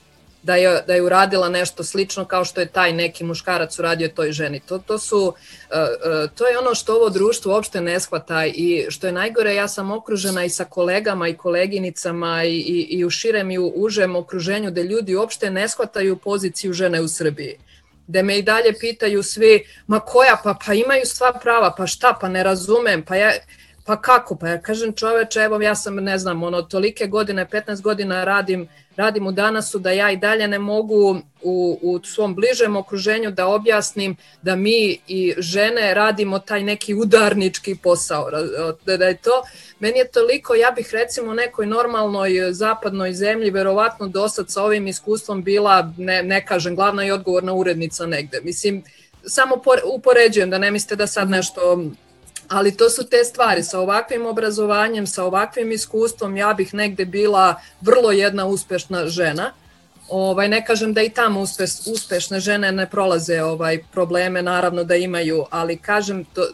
da 0.43 0.57
je, 0.57 0.83
da 0.87 0.95
je 0.95 1.03
uradila 1.03 1.49
nešto 1.49 1.85
slično 1.85 2.25
kao 2.25 2.45
što 2.45 2.61
je 2.61 2.67
taj 2.67 2.93
neki 2.93 3.25
muškarac 3.25 3.79
uradio 3.79 4.09
toj 4.09 4.33
ženi. 4.33 4.61
To, 4.61 4.79
to, 4.79 4.99
su, 4.99 5.19
uh, 5.27 5.33
uh, 5.33 6.31
to 6.35 6.47
je 6.47 6.59
ono 6.59 6.75
što 6.75 6.95
ovo 6.95 7.09
društvo 7.09 7.55
uopšte 7.55 7.81
ne 7.81 8.01
shvata 8.01 8.47
i 8.47 8.87
što 8.89 9.07
je 9.07 9.13
najgore, 9.13 9.55
ja 9.55 9.69
sam 9.69 9.91
okružena 9.91 10.45
i 10.45 10.51
sa 10.51 10.65
kolegama 10.65 11.29
i 11.29 11.37
koleginicama 11.37 12.45
i, 12.45 12.57
i, 12.57 12.87
i 12.91 13.05
u 13.05 13.11
širem 13.11 13.51
i 13.51 13.59
u 13.59 13.73
užem 13.77 14.17
okruženju 14.17 14.71
da 14.71 14.83
ljudi 14.83 15.17
uopšte 15.17 15.51
ne 15.51 15.69
shvataju 15.69 16.17
poziciju 16.17 16.73
žene 16.73 17.01
u 17.01 17.09
Srbiji 17.09 17.59
gde 18.07 18.23
me 18.23 18.39
i 18.39 18.43
dalje 18.43 18.73
pitaju 18.81 19.23
svi, 19.23 19.67
ma 19.87 20.01
koja, 20.01 20.37
pa, 20.45 20.55
pa 20.67 20.75
imaju 20.75 21.07
sva 21.07 21.33
prava, 21.33 21.75
pa 21.77 21.87
šta, 21.87 22.19
pa 22.21 22.29
ne 22.29 22.43
razumem, 22.43 23.03
pa 23.03 23.17
ja, 23.17 23.33
pa 23.85 24.01
kako, 24.01 24.37
pa 24.37 24.49
ja 24.49 24.61
kažem 24.61 24.93
čoveče, 24.93 25.41
evo 25.41 25.61
ja 25.63 25.75
sam, 25.75 25.95
ne 25.95 26.19
znam, 26.19 26.43
ono, 26.43 26.63
tolike 26.63 27.07
godine, 27.07 27.47
15 27.53 27.81
godina 27.81 28.25
radim, 28.25 28.69
radim 28.97 29.27
u 29.27 29.33
danasu 29.33 29.79
da 29.79 29.91
ja 29.91 30.11
i 30.11 30.17
dalje 30.17 30.49
ne 30.49 30.59
mogu 30.59 31.21
u, 31.43 31.79
u 31.83 32.01
svom 32.05 32.35
bližem 32.35 32.77
okruženju 32.77 33.31
da 33.31 33.47
objasnim 33.47 34.17
da 34.43 34.57
mi 34.57 34.99
i 35.09 35.35
žene 35.39 35.95
radimo 35.95 36.39
taj 36.39 36.63
neki 36.63 36.95
udarnički 36.95 37.77
posao, 37.83 38.31
da, 38.87 39.07
je 39.07 39.17
to, 39.17 39.43
meni 39.79 39.99
je 39.99 40.09
toliko, 40.09 40.55
ja 40.55 40.71
bih 40.71 40.91
recimo 40.93 41.31
u 41.31 41.35
nekoj 41.35 41.67
normalnoj 41.67 42.53
zapadnoj 42.53 43.13
zemlji 43.13 43.51
verovatno 43.51 44.09
dosad 44.09 44.51
sa 44.51 44.63
ovim 44.63 44.87
iskustvom 44.87 45.43
bila, 45.43 45.93
ne, 45.97 46.23
ne 46.23 46.47
kažem, 46.47 46.77
glavna 46.77 47.07
i 47.07 47.11
odgovorna 47.11 47.53
urednica 47.53 48.07
negde, 48.07 48.41
mislim, 48.45 48.83
samo 49.27 49.63
upoređujem 49.95 50.51
da 50.51 50.59
ne 50.59 50.71
mislite 50.71 50.97
da 50.97 51.07
sad 51.07 51.31
nešto 51.31 51.85
ali 52.53 52.77
to 52.77 52.91
su 52.91 53.07
te 53.07 53.25
stvari, 53.25 53.63
sa 53.63 53.81
ovakvim 53.81 54.27
obrazovanjem, 54.27 55.07
sa 55.07 55.25
ovakvim 55.25 55.73
iskustvom, 55.73 56.37
ja 56.37 56.53
bih 56.55 56.75
negde 56.75 57.05
bila 57.05 57.61
vrlo 57.81 58.13
jedna 58.13 58.47
uspešna 58.47 59.07
žena. 59.07 59.53
Ovaj, 60.09 60.49
ne 60.49 60.65
kažem 60.65 60.93
da 60.93 61.03
i 61.03 61.09
tamo 61.09 61.41
uspeš, 61.41 61.71
uspešne 61.87 62.41
žene 62.41 62.73
ne 62.73 62.87
prolaze 62.91 63.43
ovaj 63.43 63.83
probleme, 63.93 64.43
naravno 64.43 64.85
da 64.85 64.97
imaju, 64.97 65.45
ali 65.51 65.77
kažem 65.77 66.25
to, 66.25 66.43
uh, 66.43 66.49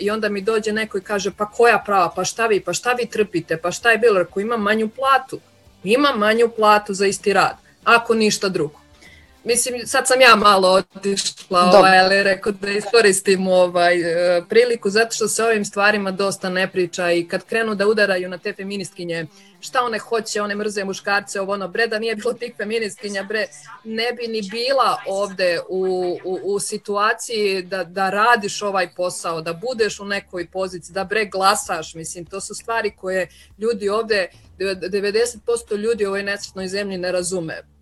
i 0.00 0.10
onda 0.10 0.28
mi 0.28 0.40
dođe 0.40 0.72
neko 0.72 0.98
i 0.98 1.00
kaže 1.00 1.30
pa 1.36 1.46
koja 1.46 1.78
prava, 1.86 2.12
pa 2.16 2.24
šta 2.24 2.46
vi, 2.46 2.60
pa 2.60 2.72
šta 2.72 2.92
vi 2.92 3.06
trpite, 3.06 3.56
pa 3.56 3.70
šta 3.70 3.90
je 3.90 3.98
bilo, 3.98 4.20
ako 4.20 4.40
imam 4.40 4.62
manju 4.62 4.88
platu, 4.88 5.38
imam 5.84 6.18
manju 6.18 6.48
platu 6.56 6.94
za 6.94 7.06
isti 7.06 7.32
rad, 7.32 7.56
ako 7.84 8.14
ništa 8.14 8.48
drugo 8.48 8.83
mislim, 9.44 9.86
sad 9.86 10.06
sam 10.06 10.20
ja 10.20 10.36
malo 10.36 10.68
otišla, 10.68 11.60
ovaj, 11.74 11.98
ali 11.98 12.22
rekao 12.22 12.52
da 12.52 12.70
iskoristim 12.70 13.48
ovaj, 13.48 14.00
e, 14.00 14.42
priliku, 14.48 14.90
zato 14.90 15.14
što 15.14 15.28
se 15.28 15.44
ovim 15.44 15.64
stvarima 15.64 16.10
dosta 16.10 16.48
ne 16.48 16.70
priča 16.70 17.12
i 17.12 17.28
kad 17.28 17.44
krenu 17.44 17.74
da 17.74 17.86
udaraju 17.86 18.28
na 18.28 18.38
te 18.38 18.52
feministkinje, 18.52 19.26
šta 19.60 19.84
one 19.84 19.98
hoće, 19.98 20.42
one 20.42 20.54
mrze 20.54 20.84
muškarce, 20.84 21.40
ovo 21.40 21.52
ono, 21.52 21.68
bre, 21.68 21.86
da 21.86 21.98
nije 21.98 22.16
bilo 22.16 22.32
tih 22.32 22.54
feministkinja, 22.56 23.22
bre, 23.22 23.46
ne 23.84 24.12
bi 24.12 24.26
ni 24.28 24.42
bila 24.50 24.96
ovde 25.06 25.60
u, 25.68 26.18
u, 26.24 26.40
u 26.44 26.60
situaciji 26.60 27.62
da, 27.62 27.84
da 27.84 28.10
radiš 28.10 28.62
ovaj 28.62 28.94
posao, 28.96 29.40
da 29.40 29.52
budeš 29.52 30.00
u 30.00 30.04
nekoj 30.04 30.50
poziciji, 30.50 30.94
da 30.94 31.04
bre 31.04 31.24
glasaš, 31.24 31.94
mislim, 31.94 32.24
to 32.24 32.40
su 32.40 32.54
stvari 32.54 32.92
koje 32.96 33.28
ljudi 33.58 33.88
ovde, 33.88 34.28
90% 34.58 35.76
ljudi 35.76 36.06
u 36.06 36.08
ovoj 36.08 36.22
nesretnoj 36.22 36.68
zemlji 36.68 36.98
ne 36.98 37.12
razume 37.12 37.73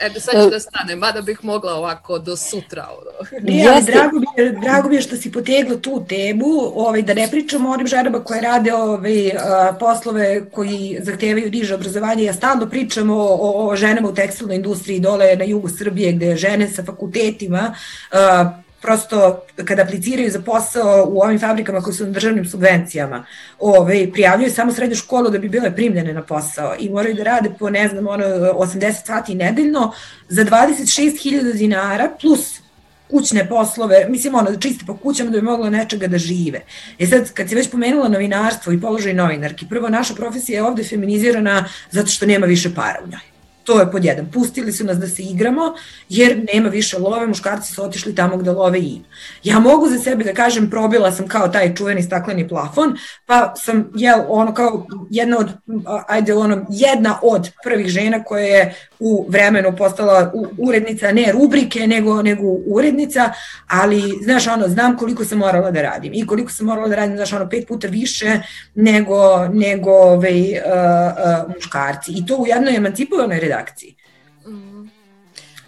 Eto, 0.00 0.20
sad 0.20 0.44
ću 0.44 0.50
da 0.50 0.60
stanem, 0.60 0.98
mada 0.98 1.20
bih 1.20 1.38
mogla 1.42 1.74
ovako 1.74 2.18
do 2.18 2.36
sutra. 2.36 2.88
Ne, 3.42 3.68
ali 3.68 3.84
drago 3.84 4.18
mi, 4.18 4.26
je, 4.36 4.52
drago 4.52 4.88
mi 4.88 4.94
je 4.94 5.02
što 5.02 5.16
si 5.16 5.32
potegla 5.32 5.76
tu 5.76 6.04
temu, 6.08 6.46
ovaj, 6.74 7.02
da 7.02 7.14
ne 7.14 7.28
pričamo 7.30 7.68
o 7.68 7.72
onim 7.72 7.86
ženama 7.86 8.24
koje 8.24 8.40
rade 8.40 8.74
ovaj, 8.74 9.30
poslove 9.80 10.50
koji 10.50 10.98
zahtevaju 11.02 11.50
niže 11.50 11.74
obrazovanje. 11.74 12.24
Ja 12.24 12.32
stalno 12.32 12.66
pričam 12.66 13.10
o, 13.10 13.22
o, 13.22 13.68
o 13.68 13.76
ženama 13.76 14.08
u 14.08 14.14
tekstilnoj 14.14 14.56
industriji 14.56 15.00
dole 15.00 15.36
na 15.36 15.44
jugu 15.44 15.68
Srbije, 15.68 16.12
gde 16.12 16.36
žene 16.36 16.68
sa 16.68 16.84
fakultetima 16.84 17.74
prosto 18.82 19.44
kada 19.64 19.82
apliciraju 19.82 20.30
za 20.30 20.40
posao 20.40 21.06
u 21.08 21.20
ovim 21.20 21.38
fabrikama 21.38 21.80
koji 21.80 21.94
su 21.94 22.06
na 22.06 22.10
državnim 22.10 22.44
subvencijama, 22.44 23.24
ove, 23.58 24.12
prijavljaju 24.12 24.52
samo 24.52 24.72
srednju 24.72 24.96
školu 24.96 25.30
da 25.30 25.38
bi 25.38 25.48
bile 25.48 25.74
primljene 25.74 26.12
na 26.12 26.22
posao 26.22 26.74
i 26.78 26.90
moraju 26.90 27.14
da 27.14 27.22
rade 27.22 27.50
po, 27.58 27.70
ne 27.70 27.88
znam, 27.88 28.06
ono, 28.06 28.24
80 28.24 29.06
sati 29.06 29.34
nedeljno 29.34 29.92
za 30.28 30.44
26.000 30.44 31.52
dinara 31.52 32.10
plus 32.20 32.62
kućne 33.10 33.48
poslove, 33.48 34.06
mislim 34.08 34.34
ono, 34.34 34.50
da 34.50 34.58
čiste 34.58 34.84
po 34.86 34.96
kućama 34.96 35.30
da 35.30 35.40
bi 35.40 35.44
moglo 35.44 35.70
nečega 35.70 36.06
da 36.06 36.18
žive. 36.18 36.60
E 36.98 37.06
sad, 37.06 37.32
kad 37.32 37.48
si 37.48 37.54
već 37.54 37.70
pomenula 37.70 38.08
novinarstvo 38.08 38.72
i 38.72 38.80
položaj 38.80 39.14
novinarki, 39.14 39.68
prvo 39.68 39.88
naša 39.88 40.14
profesija 40.14 40.56
je 40.56 40.64
ovde 40.64 40.84
feminizirana 40.84 41.64
zato 41.90 42.08
što 42.08 42.26
nema 42.26 42.46
više 42.46 42.74
para 42.74 42.98
u 43.04 43.08
njoj. 43.08 43.31
To 43.64 43.80
je 43.80 43.90
pod 43.90 44.04
jedan. 44.04 44.30
Pustili 44.32 44.72
su 44.72 44.84
nas 44.84 44.98
da 44.98 45.06
se 45.06 45.22
igramo, 45.22 45.74
jer 46.08 46.46
nema 46.54 46.68
više 46.68 46.98
love, 46.98 47.26
muškarci 47.26 47.74
su 47.74 47.84
otišli 47.84 48.14
tamo 48.14 48.36
gde 48.36 48.50
love 48.50 48.80
ima. 48.80 49.04
Ja 49.44 49.58
mogu 49.58 49.88
za 49.88 49.98
sebe 49.98 50.24
da 50.24 50.32
kažem, 50.32 50.70
probila 50.70 51.12
sam 51.12 51.28
kao 51.28 51.48
taj 51.48 51.74
čuveni 51.74 52.02
stakleni 52.02 52.48
plafon, 52.48 52.96
pa 53.26 53.54
sam, 53.56 53.90
jel, 53.94 54.20
ono 54.28 54.54
kao 54.54 54.86
jedna 55.10 55.38
od, 55.38 55.50
ajde, 56.08 56.34
ono, 56.34 56.66
jedna 56.70 57.18
od 57.22 57.50
prvih 57.64 57.86
žena 57.86 58.24
koja 58.24 58.44
je 58.44 58.74
u 58.98 59.26
vremenu 59.28 59.76
postala 59.76 60.32
urednica, 60.58 61.12
ne 61.12 61.32
rubrike, 61.32 61.86
nego, 61.86 62.22
nego 62.22 62.42
urednica, 62.66 63.32
ali, 63.68 64.02
znaš, 64.22 64.46
ono, 64.46 64.68
znam 64.68 64.96
koliko 64.96 65.24
sam 65.24 65.38
morala 65.38 65.70
da 65.70 65.82
radim 65.82 66.12
i 66.14 66.26
koliko 66.26 66.52
sam 66.52 66.66
morala 66.66 66.88
da 66.88 66.96
radim, 66.96 67.16
znaš, 67.16 67.32
ono, 67.32 67.48
pet 67.48 67.68
puta 67.68 67.88
više 67.88 68.40
nego, 68.74 69.48
nego 69.52 69.90
ove, 69.90 70.30
uh, 70.30 71.46
uh, 71.46 71.54
muškarci. 71.54 72.12
I 72.12 72.26
to 72.26 72.36
u 72.36 72.46
jednoj 72.46 72.76
emancipovanoj 72.76 73.40
redakciji. 73.40 73.51
Mm. 74.46 74.88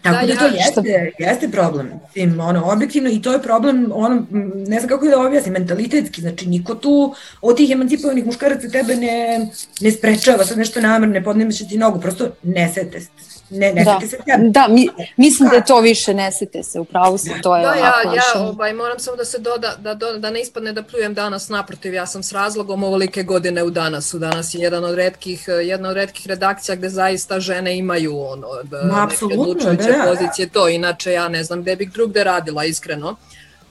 Tako 0.02 0.26
da, 0.26 0.34
da 0.34 0.38
to 0.38 0.46
ja, 0.46 0.52
jeste, 0.52 1.10
što... 1.12 1.22
jeste 1.24 1.48
problem, 1.48 1.90
tim, 2.14 2.40
ono, 2.40 2.72
objektivno 2.72 3.10
i 3.10 3.22
to 3.22 3.32
je 3.32 3.42
problem, 3.42 3.92
ono, 3.94 4.26
ne 4.66 4.78
znam 4.78 4.88
kako 4.88 5.06
da 5.06 5.20
objasnim, 5.20 5.52
mentalitetski, 5.52 6.20
znači 6.20 6.46
niko 6.46 6.74
tu 6.74 7.14
od 7.40 7.56
tih 7.56 7.70
emancipovanih 7.70 8.26
muškaraca 8.26 8.68
tebe 8.68 8.96
ne, 8.96 9.48
ne 9.80 9.90
sprečava, 9.90 10.44
sad 10.44 10.58
nešto 10.58 10.80
namrne, 10.80 11.14
ne 11.14 11.24
podnemeće 11.24 11.68
ti 11.68 11.78
nogu, 11.78 12.00
prosto 12.00 12.30
ne 12.42 12.72
sete 12.74 13.00
ne, 13.50 13.72
ne 13.72 13.84
da. 13.84 14.00
se 14.00 14.16
tebe. 14.16 14.48
Da, 14.48 14.68
mi, 14.68 14.88
mislim 15.16 15.48
da 15.48 15.56
je 15.56 15.64
to 15.64 15.80
više 15.80 16.14
ne 16.14 16.32
sete 16.32 16.62
se, 16.62 16.80
upravo 16.80 17.18
sam, 17.18 17.42
to 17.42 17.56
je 17.56 17.62
da, 17.62 17.74
ja, 17.74 17.92
ja 18.14 18.40
ovaj, 18.40 18.72
moram 18.72 18.98
samo 18.98 19.16
da 19.16 19.24
se 19.24 19.38
doda, 19.38 19.74
da, 19.78 19.94
da, 19.94 20.12
da 20.12 20.30
ne 20.30 20.40
ispadne 20.40 20.72
da 20.72 20.82
plujem 20.82 21.14
danas 21.14 21.48
naprotiv, 21.48 21.94
ja 21.94 22.06
sam 22.06 22.22
s 22.22 22.32
razlogom 22.32 22.84
ovolike 22.84 23.22
godine 23.22 23.62
u 23.62 23.70
danasu, 23.70 24.18
danas 24.18 24.54
je 24.54 24.60
jedan 24.60 24.84
od 24.84 24.94
redkih, 24.94 25.48
jedna 25.62 25.88
od 25.88 25.96
redkih 25.96 26.26
redakcija 26.26 26.76
gde 26.76 26.88
zaista 26.88 27.40
žene 27.40 27.78
imaju 27.78 28.20
ono, 28.20 28.48
da, 28.62 28.82
Ma, 28.84 29.08
neke 29.10 29.24
odlučujuće 29.24 29.92
da, 29.92 29.98
da. 29.98 30.04
pozicije, 30.08 30.48
to 30.48 30.68
inače 30.68 31.12
ja 31.12 31.28
ne 31.28 31.44
znam 31.44 31.62
gde 31.62 31.76
bih 31.76 31.92
drugde 31.92 32.24
radila 32.24 32.64
iskreno, 32.64 33.16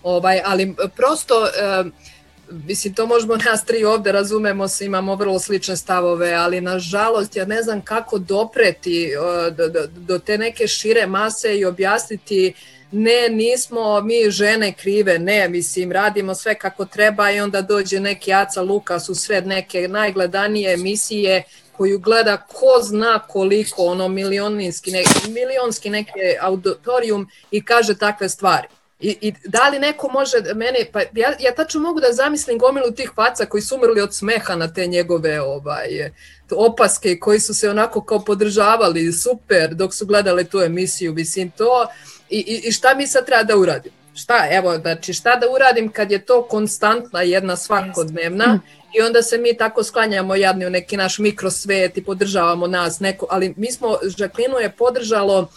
ovaj, 0.04 0.42
ali 0.46 0.76
prosto... 0.96 1.46
Eh, 1.46 2.13
mislim, 2.52 2.94
to 2.94 3.06
možemo 3.06 3.36
nas 3.36 3.66
tri 3.66 3.86
ovde 3.86 4.12
razumemo 4.12 4.68
se, 4.68 4.86
imamo 4.86 5.16
vrlo 5.16 5.40
slične 5.40 5.78
stavove, 5.78 6.34
ali 6.34 6.62
nažalost 6.62 7.36
ja 7.36 7.46
ne 7.46 7.62
znam 7.62 7.82
kako 7.82 8.18
dopreti 8.18 9.12
do, 9.58 9.68
do, 9.68 9.88
do 9.88 10.20
te 10.20 10.38
neke 10.38 10.68
šire 10.68 11.08
mase 11.08 11.58
i 11.58 11.66
objasniti 11.66 12.54
ne, 12.92 13.30
nismo 13.30 14.02
mi 14.02 14.30
žene 14.30 14.74
krive, 14.74 15.20
ne, 15.20 15.50
mislim, 15.50 15.92
radimo 15.92 16.36
sve 16.36 16.56
kako 16.56 16.86
treba 16.86 17.32
i 17.32 17.40
onda 17.40 17.62
dođe 17.62 18.00
neki 18.00 18.34
Aca 18.34 18.62
Lukas 18.62 19.10
u 19.10 19.16
sred 19.16 19.48
neke 19.48 19.88
najgledanije 19.88 20.74
emisije 20.74 21.44
koju 21.72 22.00
gleda 22.00 22.38
ko 22.38 22.82
zna 22.82 23.20
koliko, 23.28 23.86
ono 23.86 24.08
milionski, 24.08 24.92
ne, 24.92 25.04
milionski 25.28 25.90
neki 25.90 26.12
auditorijum 26.42 27.30
i 27.52 27.66
kaže 27.66 27.98
takve 27.98 28.30
stvari. 28.30 28.68
I, 29.04 29.18
I 29.22 29.34
da 29.46 29.70
li 29.70 29.80
neko 29.80 30.10
može 30.12 30.38
mene, 30.56 30.86
pa 30.92 31.00
ja, 31.00 31.34
ja 31.40 31.56
tačno 31.56 31.82
mogu 31.82 32.00
da 32.00 32.14
zamislim 32.14 32.58
gomilu 32.58 32.92
tih 32.92 33.12
faca 33.16 33.46
koji 33.46 33.62
su 33.62 33.76
umrli 33.76 34.02
od 34.02 34.16
smeha 34.16 34.56
na 34.56 34.74
te 34.74 34.88
njegove 34.88 35.42
ovaj, 35.42 36.12
opaske 36.52 37.20
koji 37.20 37.40
su 37.40 37.54
se 37.54 37.70
onako 37.70 38.04
kao 38.04 38.26
podržavali 38.26 39.12
super 39.12 39.76
dok 39.76 39.94
su 39.94 40.06
gledali 40.06 40.46
tu 40.46 40.62
emisiju, 40.62 41.14
mislim 41.14 41.52
to 41.52 41.88
i, 42.30 42.38
i, 42.38 42.68
i 42.68 42.72
šta 42.72 42.94
mi 42.96 43.08
sad 43.08 43.26
treba 43.26 43.44
da 43.44 43.58
uradimo? 43.58 44.04
šta, 44.16 44.48
evo, 44.52 44.78
znači 44.78 45.14
šta 45.14 45.36
da 45.36 45.50
uradim 45.50 45.92
kad 45.92 46.12
je 46.12 46.26
to 46.26 46.44
konstantna 46.44 47.22
jedna 47.22 47.56
svakodnevna 47.56 48.60
i 48.98 49.02
onda 49.02 49.22
se 49.22 49.38
mi 49.38 49.58
tako 49.58 49.84
sklanjamo 49.84 50.36
jadni 50.36 50.66
u 50.66 50.70
neki 50.70 50.98
naš 50.98 51.20
mikrosvet 51.20 51.98
i 51.98 52.04
podržavamo 52.04 52.68
nas 52.68 53.00
neko, 53.00 53.28
ali 53.30 53.54
mi 53.58 53.72
smo, 53.72 53.98
Žaklinu 54.18 54.58
je 54.58 54.72
podržalo 54.72 55.50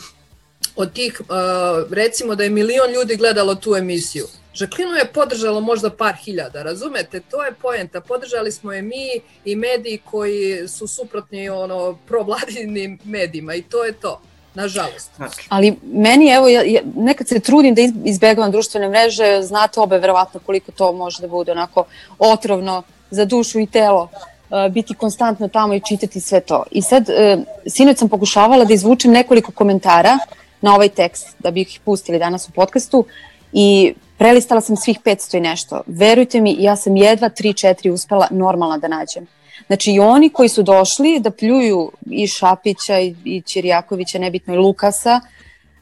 od 0.77 0.93
tih, 0.93 1.21
uh, 1.21 1.93
recimo 1.93 2.35
da 2.35 2.45
je 2.45 2.51
milion 2.51 2.93
ljudi 2.93 3.17
gledalo 3.17 3.55
tu 3.55 3.77
emisiju. 3.77 4.27
Žaklinu 4.55 4.95
je 4.95 5.13
podržalo 5.13 5.61
možda 5.61 5.91
par 5.91 6.15
hiljada, 6.25 6.63
razumete? 6.63 7.21
To 7.21 7.45
je 7.45 7.53
poenta. 7.53 8.01
Podržali 8.01 8.53
smo 8.53 8.73
je 8.73 8.83
mi 8.83 9.21
i 9.45 9.57
mediji 9.57 9.99
koji 10.05 10.69
su 10.69 10.87
suprotni 10.87 11.49
ono, 11.49 11.99
provladinim 12.07 12.99
medijima 13.05 13.55
i 13.55 13.63
to 13.63 13.85
je 13.85 13.93
to. 13.93 14.21
Nažalost. 14.55 15.11
Ali 15.49 15.77
meni, 15.93 16.31
evo, 16.31 16.49
ja, 16.49 16.63
ja, 16.63 16.81
nekad 16.97 17.29
se 17.29 17.41
trudim 17.41 17.75
da 17.75 17.83
izbegavam 18.05 18.51
društvene 18.51 18.89
mreže, 18.89 19.43
znate 19.43 19.81
obe 19.81 19.99
verovatno 19.99 20.41
koliko 20.47 20.73
to 20.73 20.93
može 20.93 21.21
da 21.21 21.29
bude 21.29 21.53
onako 21.53 21.85
otrovno 22.19 22.83
za 23.11 23.25
dušu 23.25 23.61
i 23.61 23.67
telo 23.67 24.03
uh, 24.03 24.73
biti 24.73 24.95
konstantno 24.95 25.49
tamo 25.49 25.75
i 25.75 25.81
čitati 25.89 26.21
sve 26.21 26.41
to. 26.41 26.65
I 26.71 26.83
sad, 26.83 27.09
uh, 27.09 27.43
sinoć 27.67 27.99
sam 27.99 28.09
pokušavala 28.09 28.65
da 28.65 28.75
izvučem 28.75 29.13
nekoliko 29.13 29.53
komentara 29.53 30.19
na 30.67 30.75
ovaj 30.75 30.89
tekst, 30.89 31.37
da 31.39 31.51
bi 31.51 31.61
ih 31.61 31.81
pustili 31.85 32.19
danas 32.19 32.49
u 32.49 32.53
podcastu 32.53 33.05
i 33.53 33.95
prelistala 34.19 34.61
sam 34.61 34.77
svih 34.77 34.99
500 35.05 35.37
i 35.37 35.41
nešto. 35.41 35.83
Verujte 35.87 36.41
mi, 36.41 36.57
ja 36.59 36.77
sam 36.77 36.97
jedva 36.97 37.31
3-4 37.31 37.91
uspela 37.91 38.29
normalno 38.31 38.79
da 38.79 38.89
nađem. 38.89 39.27
Znači 39.67 39.93
i 39.93 40.01
oni 40.01 40.29
koji 40.29 40.49
su 40.49 40.63
došli 40.63 41.21
da 41.21 41.31
pljuju 41.31 41.91
i 42.11 42.27
Šapića 42.27 42.99
i, 43.01 43.15
i 43.25 43.41
Ćirjakovića, 43.41 44.19
nebitno 44.19 44.55
i 44.55 44.59
Lukasa, 44.59 45.21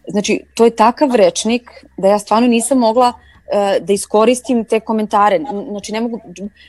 znači 0.09 0.41
to 0.55 0.65
je 0.65 0.77
takav 0.77 1.15
rečnik 1.15 1.71
da 1.97 2.09
ja 2.09 2.19
stvarno 2.19 2.49
nisam 2.49 2.79
mogla 2.79 3.09
uh, 3.09 3.85
da 3.87 3.93
iskoristim 3.93 4.65
te 4.65 4.81
komentare. 4.81 5.41
Znači, 5.71 5.93
ne 5.93 6.01
mogu, 6.01 6.21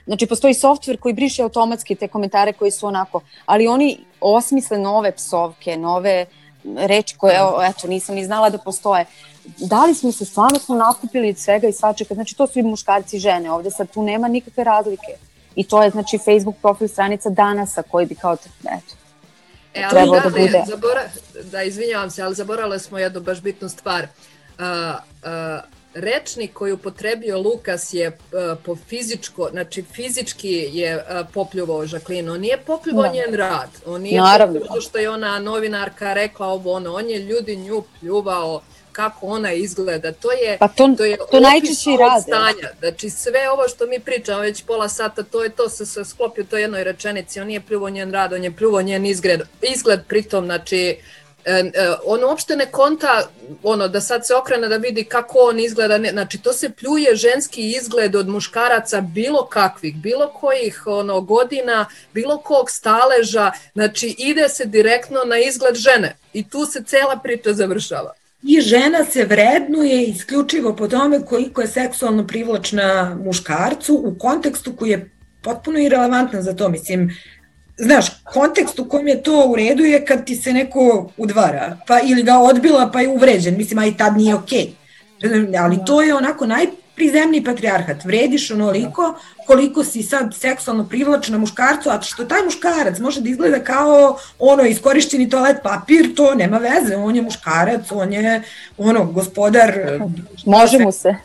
znači 0.05 0.27
postoji 0.27 0.53
softver 0.53 0.97
koji 0.97 1.13
briše 1.13 1.43
automatski 1.43 1.95
te 1.95 2.07
komentare 2.07 2.53
koji 2.53 2.71
su 2.71 2.87
onako, 2.87 3.21
ali 3.45 3.67
oni 3.67 3.97
osmisle 4.21 4.77
nove 4.77 5.11
psovke, 5.11 5.77
nove 5.77 6.25
reči 6.77 7.17
koje, 7.17 7.39
eto, 7.69 7.87
nisam 7.87 8.15
ni 8.15 8.25
znala 8.25 8.49
da 8.49 8.57
postoje. 8.57 9.05
Da 9.45 9.85
li 9.85 9.95
smo 9.95 10.11
se 10.11 10.25
stvarno 10.25 10.59
smo 10.59 10.75
nakupili 10.75 11.29
od 11.29 11.37
svega 11.37 11.67
i 11.67 11.73
svačega, 11.73 12.13
znači 12.13 12.35
to 12.35 12.47
su 12.47 12.59
i 12.59 12.63
muškarci 12.63 13.17
i 13.17 13.19
žene, 13.19 13.51
ovde 13.51 13.71
sad 13.71 13.89
tu 13.89 14.03
nema 14.03 14.27
nikakve 14.27 14.63
razlike. 14.63 15.11
I 15.55 15.63
to 15.63 15.83
je 15.83 15.89
znači 15.89 16.17
Facebook 16.17 16.55
profil 16.61 16.87
stranica 16.87 17.29
Danasa 17.29 17.81
koji 17.81 18.05
bi 18.05 18.15
kao, 18.15 18.33
eto, 18.33 18.95
E, 19.75 19.83
ali 19.83 19.91
trebao 19.91 20.15
da, 20.15 20.21
da 20.21 20.29
bude. 20.29 20.63
Zabora, 20.67 21.03
da, 21.51 21.63
izvinjavam 21.63 22.11
se, 22.11 22.21
ali 22.21 22.35
zaborale 22.35 22.79
smo 22.79 22.97
jednu 22.97 23.19
baš 23.19 23.41
bitnu 23.41 23.69
stvar. 23.69 24.03
Uh, 24.03 24.65
uh, 24.65 25.63
rečnik 25.95 26.53
koji 26.53 26.71
upotrebio 26.71 27.39
Lukas 27.39 27.93
je 27.93 28.07
uh, 28.07 28.57
po 28.65 28.75
fizičko, 28.75 29.49
znači 29.51 29.83
fizički 29.93 30.69
je 30.73 30.95
uh, 30.95 31.27
popljuvao 31.33 31.85
Žaklinu, 31.85 32.33
on 32.33 32.39
nije 32.39 32.57
popljuvao 32.57 33.03
da. 33.03 33.13
njen 33.13 33.33
rad, 33.33 33.69
on 33.85 34.01
nije 34.01 34.21
Naravno. 34.21 34.59
popljuvao 34.59 34.81
što 34.81 34.97
je 34.97 35.09
ona 35.09 35.39
novinarka 35.39 36.13
rekla 36.13 36.47
ovo 36.47 36.73
ono, 36.73 36.93
on 36.93 37.09
je 37.09 37.19
ljudi 37.19 37.55
nju 37.55 37.83
pljuvao, 37.99 38.61
kako 38.95 39.27
ona 39.27 39.51
izgleda. 39.53 40.11
To 40.11 40.31
je 40.31 40.57
pa 40.59 40.67
to, 40.67 40.93
to 40.97 41.05
je 41.05 41.17
to 41.31 41.39
najčešće 41.39 41.93
i 41.93 41.97
rade. 41.97 42.21
Stanja. 42.21 42.69
Znači 42.79 43.09
sve 43.09 43.49
ovo 43.51 43.67
što 43.67 43.87
mi 43.87 43.99
pričamo 43.99 44.39
već 44.39 44.63
pola 44.63 44.89
sata, 44.89 45.23
to 45.23 45.43
je 45.43 45.49
to 45.49 45.69
se, 45.69 45.85
se 45.85 46.05
sklopio 46.05 46.43
to 46.43 46.57
jednoj 46.57 46.83
rečenici. 46.83 47.39
On 47.39 47.47
nije 47.47 47.61
pljuvo 47.61 47.89
njen 47.89 48.11
rad, 48.11 48.33
on 48.33 48.43
je 48.43 48.55
pljuvo 48.55 48.81
njen 48.81 49.05
izgled. 49.05 49.41
Izgled 49.61 49.99
pritom, 50.07 50.45
znači 50.45 50.77
e, 50.77 50.89
e, 50.91 50.97
on 52.05 52.23
uopšte 52.23 52.55
ne 52.55 52.65
konta 52.71 53.29
ono 53.63 53.87
da 53.87 54.01
sad 54.01 54.27
se 54.27 54.35
okrene 54.35 54.67
da 54.67 54.77
vidi 54.77 55.03
kako 55.03 55.37
on 55.39 55.59
izgleda, 55.59 55.97
ne, 55.97 56.11
znači 56.11 56.41
to 56.41 56.53
se 56.53 56.69
pljuje 56.69 57.15
ženski 57.15 57.71
izgled 57.71 58.15
od 58.15 58.27
muškaraca 58.27 59.01
bilo 59.01 59.45
kakvih, 59.45 59.95
bilo 59.95 60.27
kojih 60.27 60.83
ono 60.85 61.21
godina, 61.21 61.85
bilo 62.13 62.37
kog 62.37 62.69
staleža, 62.69 63.51
znači 63.73 64.15
ide 64.17 64.49
se 64.49 64.65
direktno 64.65 65.19
na 65.25 65.37
izgled 65.37 65.75
žene 65.75 66.15
i 66.33 66.49
tu 66.49 66.65
se 66.65 66.83
cela 66.83 67.19
priča 67.23 67.53
završava 67.53 68.13
i 68.47 68.61
žena 68.61 69.05
se 69.05 69.25
vrednuje 69.25 70.03
isključivo 70.03 70.75
po 70.75 70.87
tome 70.87 71.25
koliko 71.25 71.61
je 71.61 71.67
seksualno 71.67 72.27
privlačna 72.27 73.17
muškarcu 73.23 74.01
u 74.03 74.15
kontekstu 74.19 74.75
koji 74.75 74.89
je 74.89 75.09
potpuno 75.41 75.79
irelevantan 75.79 76.41
za 76.41 76.53
to. 76.53 76.69
Mislim, 76.69 77.17
znaš, 77.77 78.05
kontekst 78.23 78.79
u 78.79 78.89
kojem 78.89 79.07
je 79.07 79.23
to 79.23 79.45
u 79.47 79.55
redu 79.55 79.83
je 79.83 80.05
kad 80.05 80.25
ti 80.25 80.35
se 80.35 80.53
neko 80.53 81.09
udvara, 81.17 81.77
pa 81.87 81.99
ili 81.99 82.23
ga 82.23 82.37
odbila 82.37 82.89
pa 82.93 83.01
je 83.01 83.07
uvređen, 83.07 83.57
mislim, 83.57 83.79
a 83.79 83.85
i 83.85 83.97
tad 83.97 84.17
nije 84.17 84.35
okej. 84.35 84.69
Okay. 85.21 85.63
Ali 85.63 85.77
to 85.85 86.01
je 86.01 86.15
onako 86.15 86.45
naj, 86.45 86.65
prizemni 86.95 87.43
patrijarhat, 87.43 88.05
vrediš 88.05 88.51
onoliko 88.51 89.19
koliko 89.47 89.83
si 89.83 90.03
sad 90.03 90.35
seksualno 90.35 90.87
privlačena 90.89 91.37
muškarcu, 91.37 91.89
a 91.89 92.01
što 92.01 92.25
taj 92.25 92.43
muškarac 92.45 92.99
može 92.99 93.21
da 93.21 93.29
izgleda 93.29 93.59
kao 93.59 94.17
ono 94.39 94.63
iskorišćeni 94.63 95.29
toalet 95.29 95.57
papir, 95.63 96.15
to 96.15 96.35
nema 96.35 96.57
veze, 96.57 96.95
on 96.95 97.15
je 97.15 97.21
muškarac, 97.21 97.91
on 97.91 98.13
je 98.13 98.41
ono 98.77 99.05
gospodar. 99.05 99.73
Može 100.45 100.79
mu 100.79 100.91
se 100.91 101.15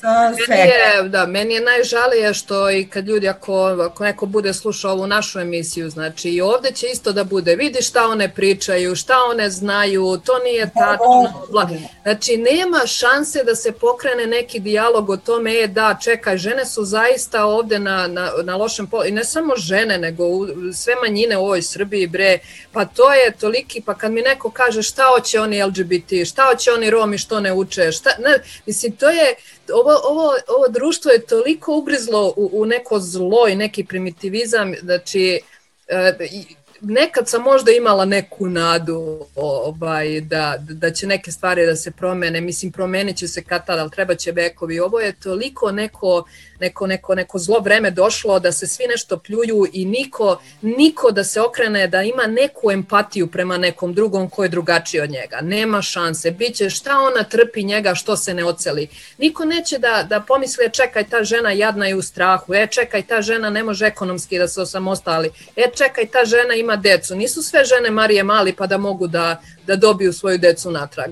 sa 0.00 0.34
svega. 0.34 0.62
Meni 0.62 0.70
je, 0.70 1.08
da, 1.08 1.26
meni 1.26 1.54
je 1.54 1.60
najžalije 1.60 2.34
što 2.34 2.70
i 2.70 2.86
kad 2.86 3.06
ljudi, 3.08 3.28
ako, 3.28 3.56
ako 3.64 4.04
neko 4.04 4.26
bude 4.26 4.54
slušao 4.54 4.92
ovu 4.92 5.06
našu 5.06 5.40
emisiju, 5.40 5.90
znači 5.90 6.30
i 6.30 6.40
ovde 6.40 6.72
će 6.72 6.86
isto 6.86 7.12
da 7.12 7.24
bude, 7.24 7.54
vidi 7.54 7.82
šta 7.82 8.06
one 8.06 8.34
pričaju, 8.34 8.96
šta 8.96 9.14
one 9.30 9.50
znaju, 9.50 10.20
to 10.24 10.38
nije 10.38 10.70
tačno. 10.74 11.46
Bla. 11.50 11.68
Znači, 12.02 12.36
nema 12.36 12.86
šanse 12.86 13.44
da 13.44 13.54
se 13.54 13.72
pokrene 13.72 14.26
neki 14.26 14.60
dijalog 14.60 15.10
o 15.10 15.16
tome, 15.16 15.60
e 15.60 15.66
da, 15.66 15.98
čekaj, 16.02 16.36
žene 16.38 16.66
su 16.66 16.84
zaista 16.84 17.44
ovde 17.44 17.78
na, 17.78 18.06
na, 18.06 18.30
na 18.42 18.56
lošem 18.56 18.86
polu, 18.86 19.04
i 19.04 19.10
ne 19.10 19.24
samo 19.24 19.56
žene, 19.56 19.98
nego 19.98 20.24
u, 20.24 20.46
sve 20.74 20.94
manjine 21.02 21.36
u 21.38 21.44
ovoj 21.44 21.62
Srbiji, 21.62 22.06
bre, 22.06 22.38
pa 22.72 22.84
to 22.84 23.12
je 23.12 23.32
toliki, 23.40 23.82
pa 23.86 23.94
kad 23.94 24.12
mi 24.12 24.22
neko 24.22 24.50
kaže 24.50 24.82
šta 24.82 25.04
hoće 25.14 25.40
oni 25.40 25.62
LGBT, 25.62 26.26
šta 26.26 26.46
hoće 26.50 26.72
oni 26.72 26.90
Romi, 26.90 27.18
što 27.18 27.40
ne 27.40 27.52
uče, 27.52 27.92
šta, 27.92 28.10
ne, 28.18 28.38
mislim, 28.66 28.92
to 28.92 29.08
je, 29.08 29.34
ovo, 29.74 29.90
ovo, 30.04 30.32
ovo 30.48 30.68
društvo 30.68 31.10
je 31.10 31.26
toliko 31.26 31.76
ugrizlo 31.76 32.34
u, 32.36 32.50
u 32.52 32.66
neko 32.66 33.00
zlo 33.00 33.48
i 33.48 33.56
neki 33.56 33.84
primitivizam, 33.84 34.74
znači 34.82 35.40
e, 35.88 36.12
nekad 36.80 37.28
sam 37.28 37.42
možda 37.42 37.72
imala 37.72 38.04
neku 38.04 38.48
nadu 38.48 39.26
ovaj, 39.36 40.20
da, 40.20 40.56
da 40.60 40.90
će 40.90 41.06
neke 41.06 41.32
stvari 41.32 41.66
da 41.66 41.76
se 41.76 41.90
promene, 41.90 42.40
mislim 42.40 42.72
promenit 42.72 43.16
će 43.16 43.28
se 43.28 43.44
kad 43.44 43.66
tada, 43.66 43.82
ali 43.82 43.90
treba 43.90 44.14
će 44.14 44.32
vekovi. 44.32 44.80
Ovo 44.80 45.00
je 45.00 45.12
toliko 45.12 45.72
neko 45.72 46.24
neko, 46.60 46.86
neko, 46.86 47.14
neko 47.14 47.38
zlo 47.38 47.60
vreme 47.60 47.90
došlo, 47.90 48.38
da 48.38 48.52
se 48.52 48.66
svi 48.66 48.86
nešto 48.86 49.18
pljuju 49.18 49.66
i 49.72 49.84
niko, 49.84 50.40
niko 50.62 51.10
da 51.10 51.24
se 51.24 51.40
okrene, 51.40 51.86
da 51.88 52.02
ima 52.02 52.26
neku 52.26 52.70
empatiju 52.70 53.26
prema 53.26 53.58
nekom 53.58 53.94
drugom 53.94 54.30
ko 54.30 54.42
je 54.42 54.48
drugačiji 54.48 55.00
od 55.00 55.10
njega. 55.10 55.40
Nema 55.40 55.82
šanse. 55.82 56.30
Biće 56.30 56.70
šta 56.70 56.98
ona 56.98 57.24
trpi 57.24 57.62
njega, 57.62 57.94
što 57.94 58.16
se 58.16 58.34
ne 58.34 58.44
oceli. 58.44 58.88
Niko 59.18 59.44
neće 59.44 59.78
da, 59.78 60.06
da 60.08 60.20
pomisli, 60.20 60.64
e, 60.64 60.68
čekaj, 60.68 61.04
ta 61.08 61.24
žena 61.24 61.50
jadna 61.50 61.86
je 61.86 61.94
u 61.94 62.02
strahu, 62.02 62.54
e, 62.54 62.66
čekaj, 62.66 63.02
ta 63.02 63.22
žena 63.22 63.50
ne 63.50 63.64
može 63.64 63.86
ekonomski 63.86 64.38
da 64.38 64.48
se 64.48 64.60
osamostali, 64.60 65.30
e, 65.56 65.70
čekaj, 65.74 66.06
ta 66.06 66.24
žena 66.24 66.54
ima 66.54 66.76
decu. 66.76 67.16
Nisu 67.16 67.42
sve 67.42 67.64
žene 67.64 67.90
Marije 67.90 68.22
Mali 68.22 68.52
pa 68.52 68.66
da 68.66 68.78
mogu 68.78 69.06
da, 69.06 69.40
da 69.66 69.76
dobiju 69.76 70.12
svoju 70.12 70.38
decu 70.38 70.70
natrag. 70.70 71.10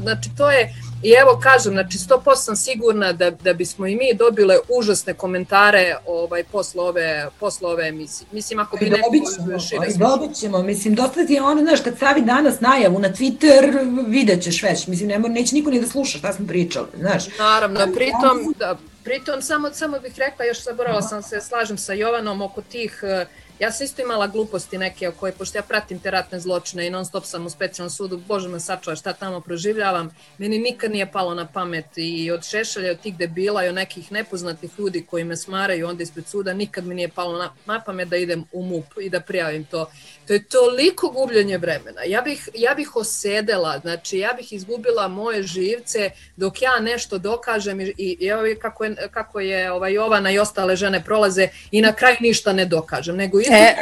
Znači, 0.00 0.30
to 0.36 0.50
je, 0.50 0.74
I 1.02 1.10
evo 1.10 1.40
kažem, 1.42 1.72
znači 1.72 1.98
100% 1.98 2.36
sam 2.36 2.56
sigurna 2.56 3.12
da, 3.12 3.30
da 3.30 3.52
bismo 3.52 3.86
i 3.86 3.96
mi 3.96 4.14
dobile 4.14 4.56
užasne 4.68 5.14
komentare 5.14 5.96
ovaj, 6.06 6.44
posle, 6.44 6.82
ove, 6.82 7.28
posle 7.40 7.68
ove 7.68 7.88
emisije. 7.88 8.26
Mislim, 8.32 8.58
ako 8.58 8.76
bi 8.76 8.90
neko 8.90 9.58
šire 9.58 9.86
Dobit 9.98 10.36
ćemo, 10.36 10.62
mislim, 10.62 10.94
dosta 10.94 11.26
ti 11.26 11.32
je 11.32 11.42
ono, 11.42 11.60
znaš, 11.60 11.80
kad 11.80 11.96
stavi 11.96 12.22
danas 12.22 12.60
najavu 12.60 12.98
na 12.98 13.08
Twitter, 13.08 13.86
vidjet 14.06 14.42
ćeš 14.42 14.62
već, 14.62 14.86
mislim, 14.86 15.08
nema, 15.08 15.28
neće 15.28 15.54
niko 15.54 15.70
ni 15.70 15.80
da 15.80 15.86
sluša 15.86 16.18
šta 16.18 16.32
smo 16.32 16.46
pričali, 16.46 16.86
znaš. 16.98 17.24
Naravno, 17.38 17.80
pritom, 17.94 18.54
da, 18.58 18.76
pritom 19.04 19.42
samo, 19.42 19.70
samo 19.72 19.98
bih 19.98 20.12
rekla, 20.16 20.44
još 20.44 20.64
zaborala 20.64 21.02
sam 21.02 21.22
se, 21.22 21.40
slažem 21.40 21.78
sa 21.78 21.92
Jovanom 21.92 22.42
oko 22.42 22.62
tih 22.62 23.00
uh, 23.02 23.28
Ja 23.60 23.72
sam 23.72 23.84
isto 23.84 24.02
imala 24.02 24.26
gluposti 24.26 24.78
neke 24.78 25.08
o 25.08 25.12
koje, 25.12 25.32
pošto 25.32 25.58
ja 25.58 25.62
pratim 25.62 25.98
te 25.98 26.10
ratne 26.10 26.40
zločine 26.40 26.86
i 26.86 26.90
non 26.90 27.04
stop 27.06 27.24
sam 27.24 27.46
u 27.46 27.50
specijalnom 27.50 27.90
sudu, 27.90 28.16
bože 28.28 28.48
me 28.48 28.60
sačuva 28.60 28.96
šta 28.96 29.12
tamo 29.12 29.40
proživljavam, 29.40 30.10
meni 30.38 30.58
nikad 30.58 30.90
nije 30.90 31.12
palo 31.12 31.34
na 31.34 31.46
pamet 31.46 31.86
i 31.96 32.30
od 32.30 32.44
Šešelja, 32.44 32.90
od 32.90 33.00
tih 33.00 33.16
debila 33.16 33.64
i 33.64 33.68
od 33.68 33.74
nekih 33.74 34.12
nepoznatih 34.12 34.70
ljudi 34.78 35.06
koji 35.10 35.24
me 35.24 35.36
smaraju 35.36 35.88
onda 35.88 36.02
ispred 36.02 36.26
suda, 36.26 36.52
nikad 36.52 36.86
mi 36.86 36.94
nije 36.94 37.08
palo 37.08 37.50
na 37.66 37.80
pamet 37.80 38.08
da 38.08 38.16
idem 38.16 38.44
u 38.52 38.62
MUP 38.62 38.84
i 39.00 39.10
da 39.10 39.20
prijavim 39.20 39.64
to. 39.64 39.90
To 40.30 40.34
je 40.34 40.44
toliko 40.44 41.08
gubljenje 41.08 41.58
vremena. 41.58 42.02
Ja 42.06 42.20
bih, 42.20 42.48
ja 42.54 42.74
bih 42.74 42.96
osedela, 42.96 43.78
znači 43.78 44.18
ja 44.18 44.32
bih 44.32 44.52
izgubila 44.52 45.08
moje 45.08 45.42
živce 45.42 46.10
dok 46.36 46.62
ja 46.62 46.80
nešto 46.80 47.18
dokažem 47.18 47.80
i, 47.80 47.92
i 47.96 48.26
evo 48.26 48.42
kako 48.62 48.84
je, 48.84 48.96
kako 49.10 49.40
je 49.40 49.72
ovaj 49.72 49.92
Jovana 49.92 50.30
i 50.30 50.38
ostale 50.38 50.76
žene 50.76 51.04
prolaze 51.04 51.48
i 51.70 51.82
na 51.82 51.92
kraju 51.92 52.16
ništa 52.20 52.52
ne 52.52 52.64
dokažem, 52.64 53.16
nego 53.16 53.38
E, 53.40 53.74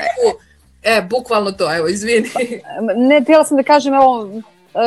e, 0.83 1.03
bukvalno 1.11 1.53
to, 1.53 1.77
evo, 1.77 1.89
izvini. 1.89 2.31
Ne, 2.97 3.21
htjela 3.21 3.45
sam 3.45 3.57
da 3.57 3.63
kažem, 3.63 3.95
evo, 3.95 4.31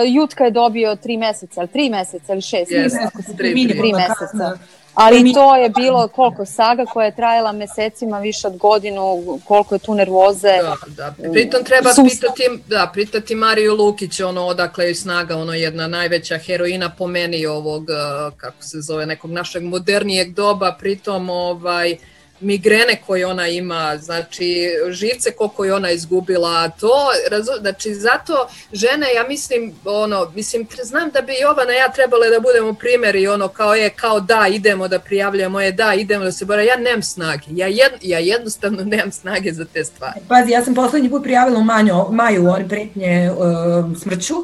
Jutka 0.07 0.43
je 0.43 0.51
dobio 0.51 0.95
tri 0.95 1.17
meseca, 1.17 1.59
ali 1.59 1.69
tri 1.69 1.89
meseca 1.89 2.33
ili 2.33 2.41
šest, 2.41 2.71
Yes, 2.71 2.83
yes, 2.83 3.07
ako 3.07 3.21
se 3.21 3.37
tri, 3.37 3.53
tri, 3.53 3.67
tri. 3.67 3.77
tri 3.79 3.93
meseca. 3.93 4.57
Ali 4.93 5.33
to 5.33 5.55
je 5.55 5.69
bilo 5.69 6.07
koliko 6.07 6.45
saga 6.45 6.85
koja 6.85 7.05
je 7.05 7.15
trajala 7.15 7.51
mesecima, 7.51 8.19
više 8.19 8.47
od 8.47 8.57
godinu, 8.57 9.01
koliko 9.45 9.75
je 9.75 9.79
tu 9.79 9.95
nervoze. 9.95 10.57
Da, 10.61 10.75
da. 10.87 11.31
Pritom 11.31 11.63
treba 11.63 11.93
Sustav. 11.93 12.29
pitati, 12.33 12.63
da, 12.67 12.91
pitati 12.93 13.35
Mariju 13.35 13.75
Lukić, 13.75 14.19
ono, 14.19 14.45
odakle 14.45 14.85
je 14.85 14.95
snaga, 14.95 15.37
ono, 15.37 15.53
jedna 15.53 15.87
najveća 15.87 16.37
heroina 16.37 16.89
po 16.97 17.07
meni 17.07 17.45
ovog, 17.45 17.89
eh, 17.89 18.31
kako 18.37 18.63
se 18.63 18.81
zove, 18.81 19.05
nekog 19.05 19.31
našeg 19.31 19.63
modernijeg 19.63 20.33
doba, 20.33 20.75
pritom, 20.79 21.29
ovaj, 21.29 21.97
migrene 22.41 23.01
koje 23.05 23.25
ona 23.25 23.47
ima, 23.47 23.97
znači 23.97 24.67
živce 24.89 25.31
koliko 25.31 25.65
je 25.65 25.73
ona 25.73 25.91
izgubila, 25.91 26.69
to, 26.69 26.93
razu, 27.31 27.51
znači 27.59 27.93
zato 27.93 28.47
žene, 28.73 29.07
ja 29.15 29.23
mislim, 29.27 29.73
ono, 29.85 30.31
mislim, 30.35 30.67
znam 30.83 31.09
da 31.09 31.21
bi 31.21 31.33
Jovana 31.41 31.71
ja 31.71 31.91
trebale 31.91 32.29
da 32.29 32.39
budemo 32.39 32.73
primjeri, 32.73 33.27
ono, 33.27 33.47
kao 33.47 33.75
je, 33.75 33.89
kao 33.89 34.19
da, 34.19 34.47
idemo 34.47 34.87
da 34.87 34.99
prijavljamo, 34.99 35.61
je, 35.61 35.71
da, 35.71 35.93
idemo 35.93 36.23
da 36.23 36.31
se 36.31 36.45
bora, 36.45 36.61
ja 36.61 36.77
nemam 36.77 37.03
snage, 37.03 37.45
ja, 37.49 37.67
jed, 37.67 37.91
ja 38.01 38.19
jednostavno 38.19 38.83
nemam 38.83 39.11
snage 39.11 39.53
za 39.53 39.65
te 39.65 39.83
stvari. 39.83 40.19
Pazi, 40.27 40.51
ja 40.51 40.63
sam 40.63 40.75
poslednji 40.75 41.09
put 41.09 41.23
prijavila 41.23 41.59
u 41.59 41.63
manju, 41.63 41.93
maju 42.11 42.47
one 42.49 42.69
pretnje 42.69 43.31
uh, 43.31 43.97
smrću. 44.01 44.35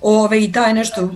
Ove, 0.00 0.44
I 0.44 0.52
taj 0.52 0.74
nešto 0.74 1.02
uh, 1.02 1.10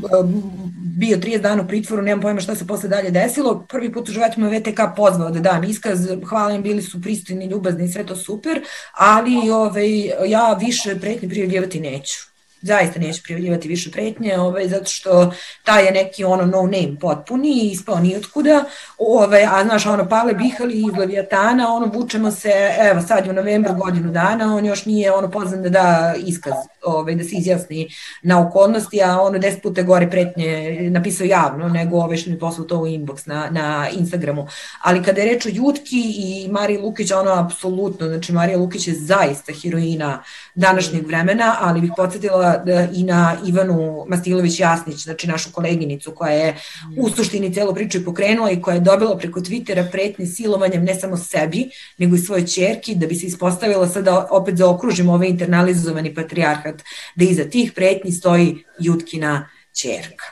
bio 0.98 1.16
30 1.16 1.40
dana 1.40 1.62
u 1.62 1.68
pritvoru, 1.68 2.02
nemam 2.02 2.22
pojma 2.22 2.40
šta 2.40 2.54
se 2.54 2.66
posle 2.66 2.88
dalje 2.88 3.10
desilo. 3.10 3.66
Prvi 3.68 3.92
put 3.92 4.10
životu 4.10 4.40
me 4.40 4.58
VTK 4.58 4.80
pozvao 4.96 5.30
da 5.30 5.40
dam 5.40 5.64
iskaz, 5.64 6.08
hvala 6.28 6.52
im, 6.52 6.62
bili 6.62 6.82
su 6.82 7.02
pristojni, 7.02 7.46
ljubazni 7.46 7.88
sve 7.88 8.06
to 8.06 8.16
super, 8.16 8.62
ali 8.92 9.50
ove, 9.50 9.88
ja 10.26 10.58
više 10.60 11.00
pretnje 11.00 11.28
prijavljivati 11.28 11.80
neću 11.80 12.31
zaista 12.62 13.00
neću 13.00 13.22
prijavljivati 13.22 13.68
više 13.68 13.90
pretnje, 13.90 14.38
ovaj, 14.38 14.68
zato 14.68 14.84
što 14.84 15.32
taj 15.64 15.84
je 15.84 15.92
neki 15.92 16.24
ono 16.24 16.46
no 16.46 16.62
name 16.62 16.96
potpuni 17.00 17.48
i 17.48 17.70
ispao 17.70 18.00
nijotkuda, 18.00 18.64
ovaj, 18.98 19.44
a 19.44 19.64
znaš, 19.64 19.86
ono, 19.86 20.08
Pavle 20.08 20.34
Bihali 20.34 20.74
iz 20.74 20.98
Leviatana, 20.98 21.74
ono, 21.74 21.86
vučemo 21.86 22.30
se, 22.30 22.52
evo, 22.80 23.00
sad 23.02 23.24
je 23.26 23.30
u 23.30 23.34
novembru 23.34 23.74
godinu 23.74 24.12
dana, 24.12 24.56
on 24.56 24.66
još 24.66 24.84
nije 24.84 25.12
ono 25.12 25.30
pozvan 25.30 25.62
da 25.62 25.82
da 25.82 26.14
iskaz, 26.26 26.54
ovaj, 26.84 27.14
da 27.14 27.24
se 27.24 27.36
izjasni 27.36 27.88
na 28.22 28.40
okolnosti, 28.46 29.02
a 29.02 29.20
ono 29.20 29.38
deset 29.38 29.62
puta 29.62 29.82
gore 29.82 30.10
pretnje 30.10 30.78
napisao 30.90 31.24
javno, 31.24 31.68
nego 31.68 31.96
ovaj 31.96 32.16
što 32.16 32.30
mi 32.30 32.38
poslao 32.38 32.66
to 32.66 32.78
u 32.78 32.86
inbox 32.86 33.28
na, 33.28 33.48
na 33.50 33.88
Instagramu. 33.88 34.46
Ali 34.82 35.02
kada 35.02 35.20
je 35.20 35.32
reč 35.32 35.46
o 35.46 35.50
Jutki 35.52 36.02
i 36.16 36.48
Mariji 36.50 36.78
Lukić, 36.78 37.12
ono, 37.12 37.30
apsolutno, 37.30 38.08
znači 38.08 38.32
Marija 38.32 38.58
Lukić 38.58 38.88
je 38.88 38.94
zaista 38.94 39.52
heroina 39.62 40.22
današnjeg 40.54 41.06
vremena, 41.06 41.56
ali 41.60 41.80
bih 41.80 41.90
podsjetila 41.96 42.51
i 42.94 43.04
na 43.04 43.36
Ivanu 43.46 44.04
Mastilović 44.08 44.60
Jasnić, 44.60 45.02
znači 45.02 45.26
našu 45.26 45.52
koleginicu 45.52 46.12
koja 46.14 46.32
je 46.32 46.56
u 46.98 47.10
suštini 47.10 47.54
celu 47.54 47.74
priču 47.74 47.98
i 47.98 48.04
pokrenula 48.04 48.50
i 48.50 48.60
koja 48.62 48.74
je 48.74 48.80
dobila 48.80 49.18
preko 49.18 49.40
Twittera 49.40 49.90
pretnje 49.90 50.26
silovanjem 50.26 50.84
ne 50.84 50.94
samo 50.94 51.16
sebi, 51.16 51.70
nego 51.98 52.16
i 52.16 52.18
svoje 52.18 52.46
čerki, 52.46 52.94
da 52.94 53.06
bi 53.06 53.14
se 53.14 53.26
ispostavila 53.26 53.88
sada 53.88 54.26
opet 54.30 54.56
zaokružimo 54.56 55.12
ovaj 55.12 55.28
internalizovani 55.28 56.14
patrijarhat, 56.14 56.82
da 57.16 57.24
iza 57.24 57.44
tih 57.44 57.72
pretnji 57.72 58.12
stoji 58.12 58.64
Jutkina 58.78 59.48
čerka. 59.72 60.24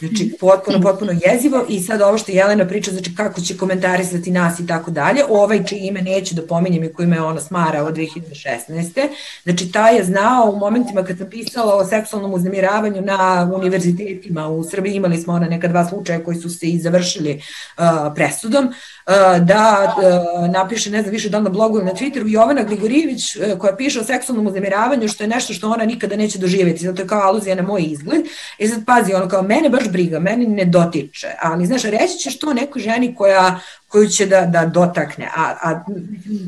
Znači, 0.00 0.32
potpuno, 0.40 0.80
potpuno 0.80 1.12
jezivo 1.26 1.66
i 1.68 1.80
sad 1.80 2.00
ovo 2.00 2.18
što 2.18 2.32
Jelena 2.32 2.66
priča, 2.66 2.90
znači 2.90 3.14
kako 3.14 3.40
će 3.40 3.56
komentarisati 3.56 4.30
nas 4.30 4.60
i 4.60 4.66
tako 4.66 4.90
dalje, 4.90 5.24
ovaj 5.28 5.64
čije 5.64 5.86
ime 5.86 6.02
neću 6.02 6.34
da 6.34 6.42
pominjem 6.42 6.84
i 6.84 6.92
koji 6.92 7.08
me 7.08 7.22
ono 7.22 7.40
smara 7.40 7.84
od 7.84 7.96
2016. 7.96 9.08
Znači, 9.42 9.72
taj 9.72 9.96
je 9.96 10.04
znao 10.04 10.50
u 10.50 10.58
momentima 10.58 11.04
kad 11.04 11.18
sam 11.18 11.30
pisala 11.30 11.74
o 11.74 11.84
seksualnom 11.84 12.34
uznemiravanju 12.34 13.02
na 13.02 13.50
univerzitetima 13.56 14.48
u 14.48 14.64
Srbiji, 14.64 14.94
imali 14.94 15.18
smo 15.18 15.34
ona 15.34 15.48
neka 15.48 15.68
dva 15.68 15.88
slučaja 15.88 16.24
koji 16.24 16.36
su 16.36 16.50
se 16.50 16.66
i 16.66 16.78
završili 16.78 17.42
uh, 17.78 17.84
presudom, 18.14 18.66
uh, 18.66 19.46
da 19.46 19.94
uh, 19.96 20.50
napiše, 20.50 20.90
ne 20.90 21.02
znam 21.02 21.12
više 21.12 21.28
da 21.28 21.40
na 21.40 21.50
blogu 21.50 21.76
ili 21.76 21.84
na 21.84 21.92
Twitteru, 21.92 22.32
Jovana 22.32 22.62
Grigorijević 22.62 23.36
uh, 23.36 23.58
koja 23.58 23.76
piše 23.76 24.00
o 24.00 24.04
seksualnom 24.04 24.46
uznemiravanju, 24.46 25.08
što 25.08 25.24
je 25.24 25.28
nešto 25.28 25.52
što 25.52 25.70
ona 25.70 25.84
nikada 25.84 26.16
neće 26.16 26.38
doživjeti, 26.38 26.84
zato 26.84 27.02
je 27.02 27.08
kao 27.08 27.20
aluzija 27.22 27.54
na 27.54 27.62
moj 27.62 27.82
izgled. 27.82 28.22
I 28.58 28.68
sad 28.68 28.84
pazi, 28.86 29.14
ono 29.14 29.28
kao, 29.28 29.42
mene 29.42 29.68
baš 29.68 29.89
briga, 29.90 30.18
meni 30.18 30.46
ne 30.46 30.64
dotiče, 30.64 31.28
ali 31.42 31.66
znaš, 31.66 31.82
reći 31.82 32.18
ćeš 32.18 32.38
to 32.38 32.54
nekoj 32.54 32.82
ženi 32.82 33.14
koja 33.14 33.60
koju 33.88 34.08
će 34.08 34.26
da, 34.26 34.46
da 34.46 34.66
dotakne, 34.66 35.28
a, 35.36 35.54
a 35.62 35.84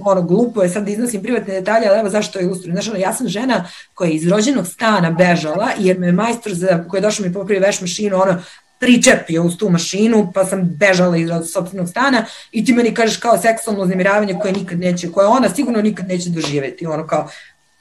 ono 0.04 0.22
glupo 0.22 0.62
je 0.62 0.68
sad 0.68 0.84
da 0.84 0.90
iznosim 0.90 1.22
privatne 1.22 1.54
detalje, 1.54 1.88
ali 1.88 1.98
evo 1.98 2.10
zašto 2.10 2.38
je 2.38 2.44
ilustrujem. 2.44 2.74
Znaš, 2.74 2.88
ono, 2.88 2.98
ja 2.98 3.12
sam 3.12 3.28
žena 3.28 3.68
koja 3.94 4.08
je 4.08 4.14
iz 4.14 4.28
rođenog 4.28 4.66
stana 4.66 5.10
bežala, 5.10 5.68
jer 5.78 5.98
me 5.98 6.12
majstor 6.12 6.54
za, 6.54 6.84
koji 6.88 6.98
je 6.98 7.02
došao 7.02 7.26
mi 7.26 7.32
popravi 7.32 7.60
veš 7.60 7.80
mašinu, 7.80 8.22
ono, 8.22 8.42
pričepio 8.78 9.42
uz 9.42 9.56
tu 9.56 9.68
mašinu, 9.70 10.32
pa 10.34 10.44
sam 10.44 10.62
bežala 10.64 11.16
iz 11.16 11.30
sobstvenog 11.52 11.88
stana 11.88 12.24
i 12.52 12.64
ti 12.64 12.72
meni 12.72 12.94
kažeš 12.94 13.16
kao 13.16 13.38
seksualno 13.38 13.82
uznemiravanje 13.82 14.38
koje 14.42 14.52
nikad 14.52 14.78
neće, 14.78 15.12
koje 15.12 15.26
ona 15.26 15.48
sigurno 15.48 15.82
nikad 15.82 16.08
neće 16.08 16.30
doživeti, 16.30 16.86
ono 16.86 17.06
kao, 17.06 17.28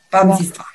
pa 0.10 0.24
mi 0.24 0.34
si 0.38 0.50
stvarno. 0.50 0.71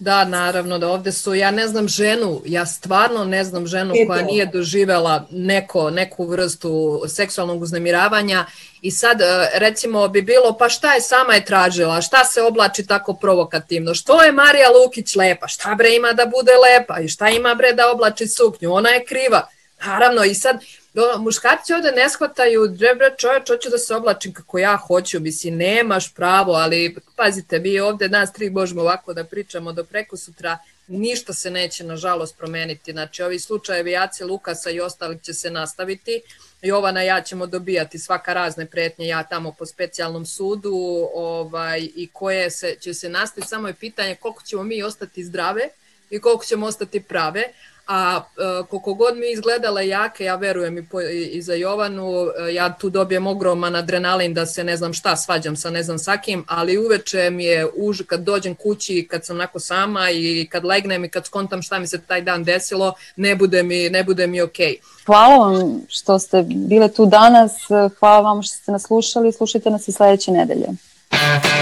Da, 0.00 0.24
naravno 0.24 0.78
da 0.78 0.88
ovde 0.88 1.12
su, 1.12 1.34
ja 1.34 1.50
ne 1.50 1.68
znam 1.68 1.88
ženu, 1.88 2.42
ja 2.46 2.66
stvarno 2.66 3.24
ne 3.24 3.44
znam 3.44 3.66
ženu 3.66 3.94
E, 3.96 4.06
koja 4.06 4.22
nije 4.22 4.46
doživela 4.46 5.26
neko, 5.30 5.90
neku 5.90 6.26
vrstu 6.26 7.02
seksualnog 7.08 7.62
uznemiravanja 7.62 8.46
i 8.82 8.90
sad 8.90 9.20
e, 9.20 9.24
recimo 9.54 10.08
bi 10.08 10.22
bilo 10.22 10.56
pa 10.58 10.68
šta 10.68 10.94
je 10.94 11.00
sama 11.00 11.34
je 11.34 11.44
tražila, 11.44 12.00
šta 12.00 12.24
se 12.24 12.42
oblači 12.42 12.86
tako 12.86 13.14
provokativno, 13.14 13.94
što 13.94 14.22
je 14.22 14.32
Marija 14.32 14.70
Lukić 14.70 15.16
lepa, 15.16 15.48
šta 15.48 15.74
bre 15.74 15.94
ima 15.94 16.12
da 16.12 16.26
bude 16.26 16.52
lepa 16.52 17.00
i 17.00 17.08
šta 17.08 17.28
ima 17.28 17.54
bre 17.54 17.72
da 17.72 17.90
oblači 17.90 18.28
suknju, 18.28 18.72
ona 18.72 18.88
je 18.88 19.04
kriva. 19.04 19.48
Naravno 19.86 20.24
i 20.24 20.34
sad 20.34 20.60
do, 20.94 21.18
muškarci 21.18 21.72
ovde 21.72 21.92
ne 21.92 22.08
shvataju, 22.08 22.68
bre, 22.78 22.94
bre 22.94 23.14
čoveč, 23.18 23.48
hoću 23.48 23.70
da 23.70 23.78
se 23.78 23.94
oblačim 23.94 24.32
kako 24.32 24.58
ja 24.58 24.76
hoću, 24.76 25.20
misli, 25.20 25.50
nemaš 25.50 26.14
pravo, 26.14 26.52
ali 26.52 26.96
pazite, 27.16 27.58
vi 27.58 27.80
ovde 27.80 28.08
nas 28.08 28.32
tri 28.32 28.50
možemo 28.50 28.80
ovako 28.80 29.14
da 29.14 29.24
pričamo 29.24 29.72
do 29.72 29.84
preko 29.84 30.16
sutra, 30.16 30.58
ništa 30.88 31.32
se 31.32 31.50
neće 31.50 31.84
nažalost 31.84 32.38
promeniti, 32.38 32.92
znači 32.92 33.22
ovi 33.22 33.38
slučajevi 33.38 33.90
Jace 33.90 34.24
Lukasa 34.24 34.70
i 34.70 34.80
ostalih 34.80 35.22
će 35.22 35.34
se 35.34 35.50
nastaviti, 35.50 36.22
Jovana 36.62 37.02
ja 37.02 37.22
ćemo 37.22 37.46
dobijati 37.46 37.98
svaka 37.98 38.32
razne 38.32 38.66
pretnje, 38.66 39.06
ja 39.06 39.22
tamo 39.22 39.52
po 39.58 39.66
specijalnom 39.66 40.26
sudu 40.26 41.08
ovaj, 41.14 41.88
i 41.96 42.08
koje 42.12 42.50
se, 42.50 42.76
će 42.80 42.94
se 42.94 43.08
nastaviti, 43.08 43.48
samo 43.48 43.68
je 43.68 43.74
pitanje 43.74 44.14
koliko 44.14 44.42
ćemo 44.42 44.62
mi 44.62 44.82
ostati 44.82 45.24
zdrave 45.24 45.68
i 46.10 46.20
koliko 46.20 46.44
ćemo 46.44 46.66
ostati 46.66 47.02
prave, 47.02 47.42
a 47.90 48.20
e, 48.20 48.66
koliko 48.70 48.94
god 48.94 49.16
mi 49.16 49.32
izgledale 49.32 49.88
jake, 49.88 50.24
ja 50.24 50.36
verujem 50.36 50.78
i, 50.78 50.88
po, 50.88 51.00
i, 51.00 51.42
za 51.42 51.54
Jovanu, 51.54 52.26
e, 52.48 52.54
ja 52.54 52.72
tu 52.72 52.90
dobijem 52.90 53.26
ogroman 53.26 53.76
adrenalin 53.76 54.34
da 54.34 54.46
se 54.46 54.64
ne 54.64 54.76
znam 54.76 54.92
šta 54.92 55.16
svađam 55.16 55.56
sa 55.56 55.70
ne 55.70 55.82
znam 55.82 55.98
sa 55.98 56.16
kim, 56.16 56.44
ali 56.48 56.78
uveče 56.78 57.30
mi 57.30 57.44
je 57.44 57.66
už 57.76 58.02
kad 58.06 58.20
dođem 58.20 58.54
kući, 58.54 59.06
kad 59.10 59.24
sam 59.24 59.36
onako 59.36 59.60
sama 59.60 60.10
i 60.10 60.48
kad 60.50 60.64
legnem 60.64 61.04
i 61.04 61.08
kad 61.08 61.26
skontam 61.26 61.62
šta 61.62 61.78
mi 61.78 61.86
se 61.86 62.00
taj 62.00 62.22
dan 62.22 62.44
desilo, 62.44 62.94
ne 63.16 63.36
bude 63.36 63.62
mi, 63.62 63.90
ne 63.90 64.04
bude 64.04 64.26
mi 64.26 64.40
okej. 64.40 64.76
Okay. 64.80 65.04
Hvala 65.06 65.36
vam 65.36 65.80
što 65.88 66.18
ste 66.18 66.42
bile 66.42 66.88
tu 66.88 67.06
danas, 67.06 67.52
hvala 67.98 68.20
vam 68.20 68.42
što 68.42 68.56
ste 68.56 68.72
nas 68.72 68.82
slušali, 68.82 69.32
slušajte 69.32 69.70
nas 69.70 69.88
i 69.88 69.92
sledeće 69.92 70.30
nedelje. 70.30 70.66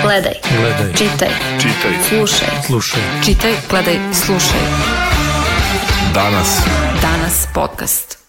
Gledaj, 0.03 0.35
Gledaj, 0.57 0.93
čitaj, 0.93 1.29
Čitaj. 1.59 1.93
slušaj. 2.09 2.49
slušaj. 2.67 3.03
Čitaj, 3.25 3.53
gledaj, 3.71 3.99
slušaj. 4.13 5.08
Danas. 6.13 6.65
Danas 7.03 7.49
podcast. 7.53 8.28